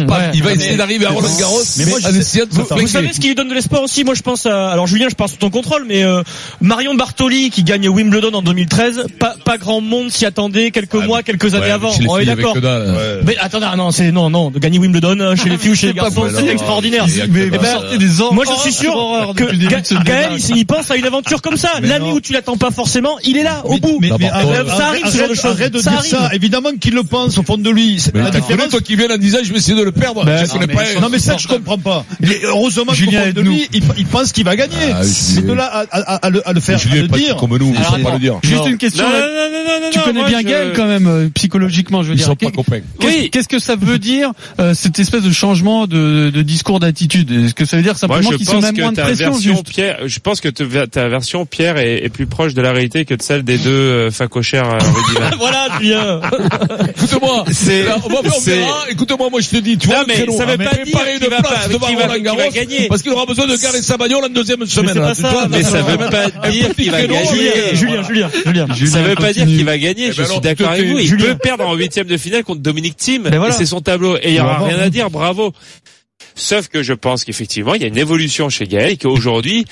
Ouais. 0.08 0.30
il 0.34 0.42
va 0.42 0.52
essayer 0.52 0.76
d'arriver 0.76 1.06
à 1.06 1.10
Roland 1.10 1.28
Garros, 1.38 1.62
Mais 1.78 1.84
moi, 2.00 2.10
je 2.12 2.20
sais- 2.20 2.44
vous- 2.50 2.86
savez 2.86 3.12
ce 3.12 3.20
qui 3.20 3.28
lui 3.28 3.34
donne 3.34 3.48
de 3.48 3.54
l'espoir 3.54 3.82
aussi 3.82 4.04
Moi 4.04 4.14
je 4.14 4.22
pense 4.22 4.46
à... 4.46 4.70
Alors 4.70 4.86
Julien, 4.86 5.08
je 5.08 5.14
pense 5.14 5.32
sous 5.32 5.36
ton 5.38 5.50
contrôle, 5.50 5.84
mais 5.86 6.04
euh, 6.04 6.22
Marion 6.60 6.94
Bartoli 6.94 7.50
qui 7.50 7.62
gagne 7.62 7.88
Wimbledon 7.88 8.32
en 8.32 8.42
2013, 8.42 9.06
pas, 9.18 9.34
pas 9.44 9.58
grand 9.58 9.80
monde 9.80 10.10
s'y 10.10 10.26
attendait 10.26 10.70
quelques 10.70 10.94
mois, 10.94 11.22
quelques 11.22 11.54
années 11.54 11.66
Ouais, 11.66 11.70
avant. 11.70 11.92
On 12.08 12.18
est 12.18 12.24
d'accord. 12.24 12.56
Mais 13.24 13.36
attendez, 13.38 13.66
ah 13.70 13.76
non, 13.76 13.90
c'est 13.90 14.12
non, 14.12 14.30
non, 14.30 14.50
de 14.50 14.58
gagner 14.58 14.78
Wimbledon 14.78 15.18
euh, 15.20 15.36
chez 15.36 15.48
les 15.48 15.58
filles 15.58 15.72
ou 15.72 15.74
chez 15.74 15.88
les 15.88 15.94
garçons, 15.94 16.26
c'est 16.34 16.46
extraordinaire. 16.46 17.06
Mais 17.30 17.50
Moi 18.32 18.44
je 18.46 18.60
suis 18.60 18.72
sûr 18.72 18.94
que 19.36 20.04
Gaël, 20.04 20.32
il, 20.54 20.66
pense 20.66 20.90
à 20.90 20.96
une 20.96 21.06
aventure 21.06 21.42
comme 21.42 21.56
ça. 21.56 21.72
L'année 21.82 22.12
où 22.12 22.20
tu 22.20 22.32
l'attends 22.32 22.56
pas 22.56 22.70
forcément, 22.70 23.18
il 23.24 23.36
est 23.36 23.42
là, 23.42 23.62
au 23.64 23.78
bout. 23.78 24.00
Ça 24.02 24.86
arrive, 24.88 25.06
ce 25.06 25.18
genre 25.18 25.28
de 25.28 25.34
choses. 25.34 25.46
arrête 25.46 25.72
de 25.72 25.78
Ça 25.78 25.90
dire 25.90 25.98
arrive. 26.00 26.10
ça. 26.10 26.30
Évidemment 26.32 26.70
qu'il 26.80 26.94
le 26.94 27.02
pense 27.02 27.38
au 27.38 27.42
fond 27.42 27.58
de 27.58 27.70
lui. 27.70 28.02
La 28.14 28.30
différence. 28.30 28.68
toi 28.68 28.80
qui 28.80 28.96
viens 28.96 29.10
en 29.10 29.16
disant, 29.16 29.38
je 29.42 29.50
vais 29.52 29.58
essayer 29.58 29.76
de 29.76 29.82
le 29.82 29.92
perdre. 29.92 30.24
Connais 30.24 31.00
non, 31.00 31.08
mais- 31.10 31.18
ça 31.18 31.36
je 31.36 31.48
comprends 31.48 31.77
pas. 31.78 32.04
Il 32.20 32.32
est- 32.32 32.44
heureusement 32.44 32.92
Julien, 32.92 33.30
de 33.32 33.40
lui, 33.40 33.68
il, 33.72 33.82
il 33.98 34.06
pense 34.06 34.32
qu'il 34.32 34.44
va 34.44 34.56
gagner. 34.56 34.74
Ah, 34.92 35.00
mais 35.36 35.42
de 35.42 35.52
là 35.52 35.64
à, 35.66 35.84
à- 35.90 36.14
à 36.26 36.30
le, 36.30 36.46
à 36.48 36.52
le 36.52 36.60
faire, 36.60 36.76
à 36.76 36.78
Julien 36.78 37.02
le 37.02 37.08
pas 37.08 37.18
dire. 37.18 37.36
comme 37.36 37.56
nous, 37.56 37.74
Alors, 37.76 37.94
sont 37.96 38.02
pas 38.02 38.12
le 38.12 38.18
dire. 38.18 38.38
Juste 38.42 38.56
Non. 38.62 38.66
une 38.68 38.78
question. 38.78 39.04
Non, 39.04 39.10
non, 39.10 39.18
là. 39.18 39.26
non, 39.26 39.58
non, 39.64 39.80
non, 39.84 39.90
Tu 39.92 39.98
connais 40.00 40.24
bien 40.24 40.40
je- 40.40 40.46
Gaël 40.46 40.72
quand 40.74 40.86
même 40.86 41.06
euh, 41.06 41.28
psychologiquement, 41.34 42.02
je 42.02 42.08
veux 42.08 42.14
Ils 42.14 42.18
dire. 42.18 42.26
sont 42.26 42.36
pas. 42.36 42.50
Qu'est-ce 42.50 43.38
Oui. 43.38 43.46
que 43.48 43.58
ça 43.58 43.76
veut 43.76 43.98
dire 43.98 44.32
euh, 44.60 44.74
cette 44.74 44.98
espèce 44.98 45.22
de 45.22 45.30
changement 45.32 45.86
de, 45.86 46.30
de 46.30 46.42
discours 46.42 46.80
d'attitude? 46.80 47.30
Est-ce 47.30 47.54
que 47.54 47.64
ça 47.64 47.76
veut 47.76 47.82
dire 47.82 47.96
simplement 47.96 48.30
qu'ils 48.30 48.46
pense 48.46 48.62
mettent 48.62 48.78
moins 48.78 48.92
de 48.92 49.00
pression 49.00 49.32
version 49.32 49.62
Pierre, 49.62 49.98
je 50.06 50.18
pense 50.18 50.40
que 50.40 50.48
ta 50.48 51.08
version 51.08 51.46
Pierre 51.46 51.78
est, 51.78 52.04
est 52.04 52.08
plus 52.08 52.26
proche 52.26 52.54
de 52.54 52.62
la 52.62 52.72
réalité 52.72 53.04
que 53.04 53.14
de 53.14 53.22
celle 53.22 53.42
des 53.42 53.58
deux 53.58 53.70
euh, 53.70 54.10
facochères 54.10 54.70
euh. 54.70 54.78
Voilà, 55.38 55.68
Julien. 55.80 56.20
Écoute-moi, 56.96 57.44
C'est- 57.50 57.84
c'est-. 58.40 58.64
Écoute-moi, 58.90 59.28
moi 59.30 59.40
je 59.40 59.48
te 59.48 59.56
dis, 59.56 59.78
tu 59.78 59.88
vois, 59.88 59.98
ça 59.98 60.46
veut 60.46 60.56
mais 60.58 60.64
pas 60.64 60.74
dire 60.74 60.84
qu'il 60.84 61.24
une 61.24 61.30
va 61.30 61.36
place 61.42 61.66
pas- 61.66 61.67
devant 61.68 61.86
Roland 61.86 62.18
Garros, 62.22 62.50
gagner. 62.52 62.88
parce 62.88 63.02
qu'il 63.02 63.12
aura 63.12 63.26
besoin 63.26 63.46
de 63.46 63.56
garer 63.56 63.82
sa 63.82 63.96
bagnole 63.96 64.24
en 64.24 64.28
deuxième 64.28 64.64
semaine. 64.66 64.98
vois. 64.98 65.48
Mais 65.48 65.62
ça 65.62 65.82
veut 65.82 65.98
pas 65.98 66.30
dire 66.50 66.74
qu'il 66.74 66.90
va 66.90 67.06
gagner. 67.06 67.24
Julien, 67.74 68.02
Julien, 68.02 68.30
Julien, 68.44 68.66
Julien. 68.74 68.90
ça 68.90 69.02
veut 69.02 69.14
pas 69.14 69.32
dire 69.32 69.46
qu'il 69.46 69.64
va 69.64 69.78
gagner. 69.78 70.08
Eh 70.08 70.12
Je 70.12 70.22
ben 70.22 70.28
suis 70.28 70.40
d'accord 70.40 70.70
avec 70.70 70.88
vous. 70.88 70.98
Il 70.98 71.16
peut 71.16 71.36
perdre 71.36 71.66
en 71.66 71.74
huitième 71.74 72.06
de 72.06 72.16
finale 72.16 72.44
contre 72.44 72.60
Dominique 72.60 72.96
Thiem. 72.96 73.28
C'est 73.50 73.66
son 73.66 73.80
tableau. 73.80 74.16
Et 74.16 74.28
il 74.30 74.34
y 74.34 74.40
On 74.40 74.44
va 74.44 74.50
aura 74.58 74.66
rien 74.66 74.78
hein. 74.78 74.82
à 74.84 74.90
dire. 74.90 75.10
Bravo. 75.10 75.52
Sauf 76.38 76.68
que 76.68 76.82
je 76.84 76.92
pense 76.92 77.24
qu'effectivement, 77.24 77.74
il 77.74 77.82
y 77.82 77.84
a 77.84 77.88
une 77.88 77.98
évolution 77.98 78.48
chez 78.48 78.66
Gaël 78.66 78.92
et 78.92 78.96
qu'aujourd'hui, 78.96 79.64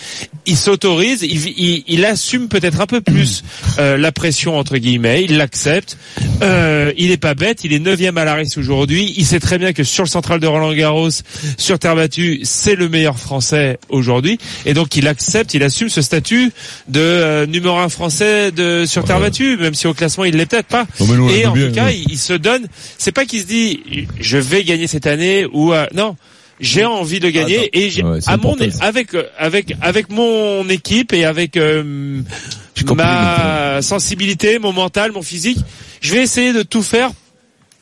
il 0.46 0.56
s'autorise, 0.56 1.23
il, 1.23 1.46
il, 1.58 1.85
il 1.87 2.04
assume 2.04 2.49
peut-être 2.49 2.80
un 2.80 2.87
peu 2.87 3.00
plus 3.00 3.44
euh, 3.78 3.96
la 3.96 4.11
pression 4.11 4.58
entre 4.58 4.76
guillemets, 4.76 5.23
il 5.25 5.37
l'accepte. 5.37 5.96
Euh, 6.42 6.92
il 6.99 7.11
est 7.12 7.16
pas 7.16 7.35
bête, 7.35 7.64
il 7.64 7.73
est 7.73 7.78
neuvième 7.78 8.18
à 8.18 8.25
la 8.25 8.35
race 8.35 8.56
aujourd'hui. 8.58 9.14
Il 9.16 9.25
sait 9.25 9.38
très 9.40 9.58
bien 9.58 9.73
que 9.73 9.85
sur 9.85 10.02
le 10.02 10.08
central 10.08 10.40
de 10.40 10.46
Roland 10.46 10.73
Garros, 10.73 11.08
sur 11.56 11.78
terre 11.78 11.94
battue, 11.94 12.40
c'est 12.42 12.75
le 12.75 12.88
meilleur 12.88 13.18
français 13.18 13.78
aujourd'hui, 13.88 14.38
et 14.64 14.75
donc 14.75 14.96
il 14.96 15.06
accepte, 15.08 15.54
il 15.54 15.62
assume 15.62 15.88
ce 15.88 16.02
statut 16.02 16.50
de 16.88 17.00
euh, 17.00 17.46
numéro 17.46 17.76
un 17.78 17.88
français 17.88 18.50
de 18.50 18.85
sur 18.87 19.04
terre 19.04 19.20
battue, 19.20 19.56
même 19.56 19.75
si 19.75 19.87
au 19.87 19.94
classement 19.94 20.25
il 20.25 20.35
l'est 20.37 20.46
peut-être 20.46 20.66
pas. 20.66 20.87
Non, 21.00 21.28
Et 21.30 21.46
en 21.46 21.52
bien, 21.52 21.68
tout 21.68 21.75
cas, 21.75 21.90
il, 21.90 22.04
il 22.11 22.18
se 22.18 22.32
donne. 22.32 22.66
C'est 22.99 23.12
pas 23.12 23.25
qu'il 23.25 23.40
se 23.40 23.46
dit 23.46 23.80
je 24.18 24.38
vais 24.38 24.64
gagner 24.64 24.87
cette 24.88 25.06
année 25.06 25.46
ou 25.52 25.73
euh, 25.73 25.87
non. 25.94 26.16
J'ai 26.61 26.85
envie 26.85 27.21
de 27.21 27.29
gagner 27.29 27.59
Attends. 27.59 27.69
et 27.75 28.03
Ouais, 28.03 28.19
à 28.27 28.37
mon 28.37 28.57
avec 28.81 29.15
euh, 29.15 29.25
avec 29.39 29.75
avec 29.81 30.11
mon 30.11 30.67
équipe 30.69 31.13
et 31.13 31.25
avec 31.25 31.57
euh, 31.57 32.23
ma 32.95 33.83
sensibilité, 33.83 34.59
mon 34.59 34.73
mental, 34.73 35.13
mon 35.13 35.23
physique, 35.23 35.59
je 36.01 36.13
vais 36.13 36.23
essayer 36.23 36.53
de 36.53 36.63
tout 36.63 36.83
faire 36.83 37.11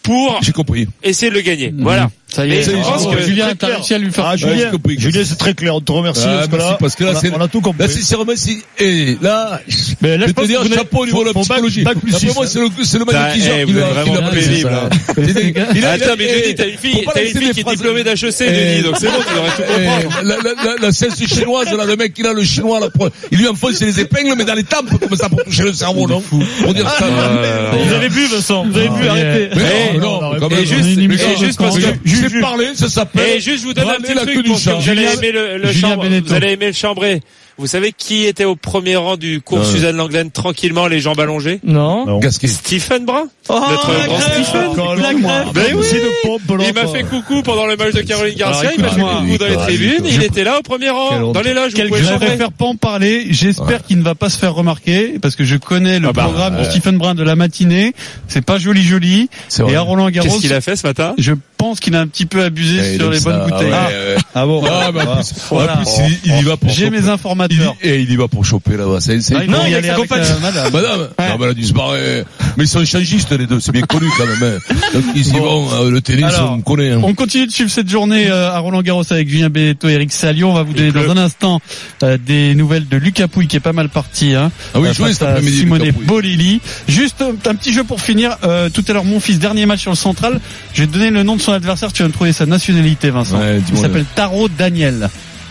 pour 0.03 0.39
J'ai 0.43 0.53
compris. 0.53 0.87
essayer 1.03 1.31
de 1.31 1.35
le 1.37 1.41
gagner. 1.43 1.73
Voilà. 1.77 2.11
Ça 2.35 2.45
y 2.45 2.49
Mais 2.49 2.57
est, 2.57 2.63
je 2.63 2.71
c'est- 2.71 2.77
pense 2.83 3.07
que- 3.07 3.23
Julien, 3.23 3.45
très 3.45 3.55
t'as 3.55 3.67
clair. 3.69 3.77
réussi 3.79 3.95
à 3.95 3.99
lui 3.99 4.11
faire. 4.11 4.27
Ah, 4.27 4.37
Julien. 4.37 4.71
Julien, 4.99 5.23
c'est 5.25 5.37
très 5.39 5.55
clair. 5.55 5.75
On 5.77 5.81
te 5.81 5.93
remercie. 5.93 6.25
Ah, 6.27 6.47
parce 6.49 6.49
que 6.49 6.57
merci, 6.57 6.71
là, 6.71 6.77
parce 6.81 6.95
que 6.97 7.05
là, 7.05 7.11
on 7.13 7.17
a- 7.17 7.21
c'est- 7.21 7.31
on 7.33 7.41
a 7.41 7.49
tout 7.49 7.61
compris. 7.61 7.87
Là, 7.87 7.89
sincèrement, 7.89 8.33
si, 8.35 8.59
et 8.81 9.17
là, 9.23 9.61
Mais 10.03 10.09
là, 10.09 10.15
je 10.17 10.21
je 10.23 10.27
vais 10.27 10.33
pense 10.33 10.45
te 10.45 10.49
dire, 10.49 10.75
chapeau 10.75 10.99
au 11.03 11.07
niveau 11.07 11.23
de 11.23 11.29
la 11.29 11.35
psychologie. 11.41 11.83
bac 11.85 11.99
plus 11.99 12.11
D'après 12.11 12.27
moi, 12.35 12.45
hein. 12.45 12.49
c'est 12.51 12.59
le, 12.59 12.67
c'est 12.83 12.99
le 12.99 13.05
T'as- 13.05 13.13
magnétiseur 13.23 13.57
eh, 13.61 13.65
qui 13.67 13.73
vous 13.73 13.79
l'a, 13.79 13.87
vraiment 13.87 14.31
pénible. 14.31 14.71
Il 15.75 15.85
a- 15.85 15.91
Attends, 15.93 16.05
mais 16.19 16.27
eh, 16.29 16.43
Denis, 16.43 16.55
t'as 16.57 16.67
une 16.69 16.79
fille, 16.79 16.93
faut 16.95 17.03
pas 17.03 17.13
t'as 17.15 17.23
une 17.23 17.29
fille 17.29 17.51
qui 17.53 17.61
est 17.61 17.65
diplômée 17.77 18.03
d'HEC, 18.05 18.35
Eh, 18.41 18.51
Denis, 18.51 18.83
donc 18.83 18.97
c'est 18.99 19.07
bon, 19.07 19.13
tu 19.27 19.35
devrais 19.35 19.51
tout 19.51 19.63
comprendre. 19.63 20.19
Eh, 20.23 20.27
La, 20.27 20.37
la, 20.37 20.77
la, 20.83 20.89
la 20.89 20.93
chinoise, 20.93 21.73
là, 21.77 21.85
le 21.85 21.97
mec, 21.97 22.13
il 22.19 22.27
a 22.27 22.33
le 22.33 22.43
chinois, 22.45 22.81
là, 22.81 22.89
il 23.31 23.39
lui 23.39 23.47
enfonce 23.49 23.81
les 23.81 24.01
épingles, 24.01 24.35
mais 24.37 24.45
dans 24.45 24.55
les 24.55 24.65
tempes, 24.65 24.89
comme 24.99 25.17
ça, 25.17 25.29
pour 25.29 25.43
toucher 25.45 25.63
le 25.63 25.73
cerveau, 25.73 26.09
non? 26.09 26.21
Pour 26.21 26.75
dire 26.75 26.91
ça. 26.99 27.05
Euh, 27.07 27.71
Vous 27.87 27.93
avez 27.95 28.09
vu, 28.09 28.27
Vincent 28.27 28.65
Vous 28.65 28.77
avez 28.77 28.89
vu, 28.89 29.09
arrêtez. 29.09 29.51
Mais 29.55 29.63
Eh, 29.95 29.99
non, 29.99 30.21
non, 30.41 30.49
juste, 30.65 30.99
émission 30.99 31.29
juste 31.39 31.59
parce 31.59 31.79
que, 31.79 31.85
sais 32.29 32.41
parler, 32.41 32.69
ça 32.75 32.89
s'appelle. 32.89 33.37
et 33.37 33.41
juste 33.41 33.61
je 33.63 33.67
vous 33.67 33.75
donne 33.75 33.89
un 33.89 33.95
petit 34.01 34.15
truc 34.15 34.47
pour 34.47 34.57
que 34.57 34.71
vous 34.83 34.89
allez 34.91 35.03
aimer 35.05 35.33
le, 35.33 35.59
le 35.59 35.73
chambre, 35.73 36.07
vous 36.07 36.33
allez 36.35 36.53
aimer 36.53 36.67
le 36.67 36.73
chambré. 36.73 37.21
Vous 37.57 37.69
savez 37.69 37.93
qui 37.97 38.25
était 38.25 38.45
au 38.45 38.57
premier 38.57 38.97
rang 38.97 39.17
du 39.17 39.41
cours 39.41 39.59
Non. 39.59 39.65
Suzanne 39.65 39.97
Langlaine 39.97 40.33
tranquillement 40.33 40.89
les 40.89 40.99
jambes 40.99 41.21
allongées 41.21 41.61
Non. 41.63 42.05
Non. 42.05 42.21
Stephen 42.29 43.05
Brun 43.05 43.29
Oh, 43.49 43.61
Notre 43.71 43.93
la 43.93 44.07
grand. 44.09 44.19
Stephen. 44.19 45.01
La 45.03 45.15
grève. 45.15 45.47
Ben 45.55 45.67
oui. 45.77 45.87
c'est 45.89 46.01
de 46.01 46.11
pompe, 46.25 46.41
Il 46.67 46.75
m'a 46.75 46.89
fait 46.89 47.05
coucou 47.05 47.43
pendant 47.43 47.67
le 47.67 47.77
match 47.77 47.93
de 47.93 48.01
Caroline 48.01 48.35
Garcia, 48.35 48.71
Alors, 48.71 48.73
il 48.77 48.83
m'a 48.83 48.89
fait 48.91 49.01
coucou 49.01 49.39
dans 49.39 49.47
les 49.47 49.57
tribunes, 49.57 50.05
il 50.05 50.23
était 50.25 50.43
là 50.43 50.59
au 50.59 50.63
premier 50.63 50.89
rang, 50.91 51.31
dans 51.33 51.43
les 51.43 51.55
loges, 51.55 51.73
je 51.77 52.03
chambrer. 52.05 52.27
préfère 52.27 52.51
pas 52.51 52.65
en 52.65 52.75
parler. 52.75 53.27
J'espère 53.31 53.85
qu'il 53.85 53.99
ne 53.99 54.03
va 54.03 54.17
pas 54.17 54.31
se 54.31 54.39
faire 54.39 54.55
remarquer 54.55 55.21
parce 55.23 55.37
que 55.37 55.45
je 55.45 55.57
connais 55.57 56.01
le 56.01 56.09
Ah 56.09 56.13
bah, 56.13 56.25
programme 56.25 56.59
de. 56.59 56.65
Stephen 56.65 56.99
Brun 56.99 57.15
de 57.15 57.23
la 57.23 57.37
matinée. 57.37 57.93
C'est 58.27 58.45
pas 58.45 58.59
joli 58.59 58.83
joli. 58.83 59.29
C'est 59.49 59.63
vrai. 59.63 59.75
Et 59.75 59.77
à 59.77 59.83
Roland 59.83 60.11
Garros, 60.11 60.29
Qu'est-ce 60.29 60.41
qu'il 60.41 60.53
a 60.55 60.61
fait 60.61 60.75
ce 60.75 60.85
matin? 60.87 61.15
Pense 61.65 61.81
qu'il 61.81 61.95
a 61.97 62.01
un 62.01 62.07
petit 62.07 62.27
peu 62.27 62.43
abusé 62.43 62.79
Eh, 62.95 62.99
sur 62.99 63.11
les 63.11 63.19
ça, 63.21 63.31
bonnes 63.31 63.41
ah 63.43 63.49
bouteilles. 63.51 63.71
ouais, 63.73 64.15
ouais. 64.15 64.23
Ah 64.35 64.47
bon. 64.47 64.63
Ah, 64.67 64.93
bah, 64.93 65.01
en 65.09 65.15
plus, 65.17 65.33
Voilà. 65.51 65.83
il, 66.25 66.31
il 66.33 66.39
y 66.39 66.43
va 66.43 66.57
pour 66.57 66.69
J'ai 66.71 66.91
mes 66.91 66.99
Il, 66.99 67.09
informateurs. 67.09 67.75
et 67.83 68.01
il 68.01 68.11
y 68.11 68.17
va 68.17 68.29
pour 68.29 68.45
choper 68.45 68.77
là-bas. 68.77 69.01
C'est, 69.01 69.21
c'est, 69.21 69.35
Ah, 69.37 69.47
Non, 69.47 69.59
il 69.65 69.73
y 69.73 69.75
a 69.75 69.79
euh, 69.79 69.83
madame. 70.11 70.41
Madame, 70.73 70.99
non, 71.01 71.07
mais 71.19 71.45
elle 71.45 71.51
a 71.51 71.55
dû 71.55 71.65
se 71.65 71.73
barrer. 71.73 72.25
Mais 72.57 72.65
ils 72.65 72.69
sont 72.69 72.85
changistes, 72.85 73.33
les 73.33 73.47
deux, 73.47 73.61
c'est 73.61 73.73
bien 73.73 73.83
connu 73.83 74.07
quand 74.19 74.27
même. 74.27 74.43
hein. 74.71 74.75
Donc, 74.93 75.05
ils 75.15 75.29
y 75.29 75.33
vont, 75.33 75.69
euh, 75.73 75.91
le 75.91 76.01
tennis, 76.01 76.25
Alors, 76.25 76.53
on 76.53 76.61
connaît. 76.61 76.93
hein. 76.93 77.01
On 77.03 77.15
continue 77.15 77.47
de 77.47 77.53
suivre 77.53 77.71
cette 77.71 77.89
journée 77.89 78.29
euh, 78.31 78.51
à 78.53 78.59
Roland 78.59 78.83
Garros 78.83 79.05
avec 79.11 79.29
Julien 79.29 79.49
Beneteau 79.49 79.89
et 79.89 79.93
Eric 79.95 80.13
Salio. 80.13 80.49
On 80.49 80.55
va 80.55 80.63
vous 80.63 80.73
donner 80.75 80.93
dans 80.93 81.11
un 81.11 81.17
instant 81.17 81.61
euh, 82.03 82.19
des 82.19 82.55
nouvelles 82.55 82.87
de 82.89 82.97
Lucas 82.97 83.29
Pouille 83.29 83.47
qui 83.49 83.57
est 83.57 83.61
pas 83.61 83.73
mal 83.73 83.89
parti. 83.89 84.35
Hein, 84.35 84.51
Ah 84.75 84.81
oui, 84.81 84.93
joué 84.93 85.13
cet 85.13 85.23
après-midi, 85.23 85.61
Simone. 85.61 85.91
Bolelli. 86.05 86.61
Juste 86.89 87.23
un 87.23 87.55
petit 87.55 87.73
jeu 87.73 87.85
pour 87.85 88.01
finir. 88.01 88.37
Tout 88.73 88.85
à 88.89 88.93
l'heure, 88.93 89.05
mon 89.05 89.21
fils, 89.21 89.39
dernier 89.39 89.65
match 89.67 89.81
sur 89.81 89.91
le 89.93 89.97
central. 89.97 90.41
Je 90.75 90.83
vais 90.83 90.87
te 90.89 90.93
donner 90.93 91.11
le 91.11 91.23
nom 91.23 91.37
de 91.37 91.41
son 91.41 91.53
adversaire. 91.55 91.93
Tu 91.93 92.03
vas 92.03 92.09
me 92.09 92.13
trouver 92.13 92.33
sa 92.33 92.47
nationalité, 92.47 93.11
Vincent. 93.11 93.39
Ouais, 93.39 93.61
Il 93.73 93.79
s'appelle 93.79 94.05
Taro 94.15 94.49
Daniel. 94.49 95.09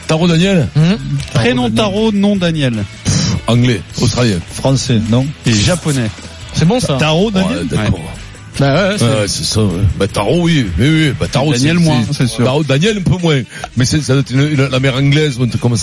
Taro 0.07 0.27
Daniel, 0.27 0.67
Prénom 1.33 1.69
Taro, 1.71 2.11
nom 2.11 2.35
Daniel. 2.35 2.83
anglais, 3.47 3.81
australien. 4.01 4.37
Français, 4.53 4.99
non 5.09 5.25
Et 5.45 5.53
japonais. 5.53 6.09
C'est 6.53 6.65
bon 6.65 6.79
ça. 6.79 6.97
Taro, 6.99 7.31
Daniel 7.31 7.67
d'accord. 7.67 7.99
Bah 8.59 8.89
ouais, 8.89 8.95
c'est- 8.99 9.05
Ouais, 9.05 9.27
c'est 9.27 9.43
ça. 9.45 9.63
ouais. 9.63 9.81
Bah, 9.97 10.07
Taro, 10.07 10.41
oui. 10.43 10.67
Oui, 10.77 10.87
oui. 10.87 11.13
Bah, 11.19 11.25
Taro, 11.31 11.51
Daniel 11.53 11.79
moins, 11.79 12.03
c'est- 12.05 12.13
c'est 12.19 12.27
sûr. 12.27 12.43
Taro, 12.45 12.63
Daniel, 12.63 12.99
un 12.99 13.01
peu 13.01 13.17
moins. 13.17 13.41
Mais 13.75 13.83
c'est, 13.85 13.99
ça 14.01 14.13
doit 14.13 14.21
être 14.21 14.29
une- 14.29 14.41
une- 14.51 14.67
la 14.69 14.79
mère 14.79 14.95
anglaise, 14.95 15.39
ou 15.39 15.43
un 15.43 15.47
truc 15.47 15.59
comme 15.59 15.71
ça. 15.71 15.81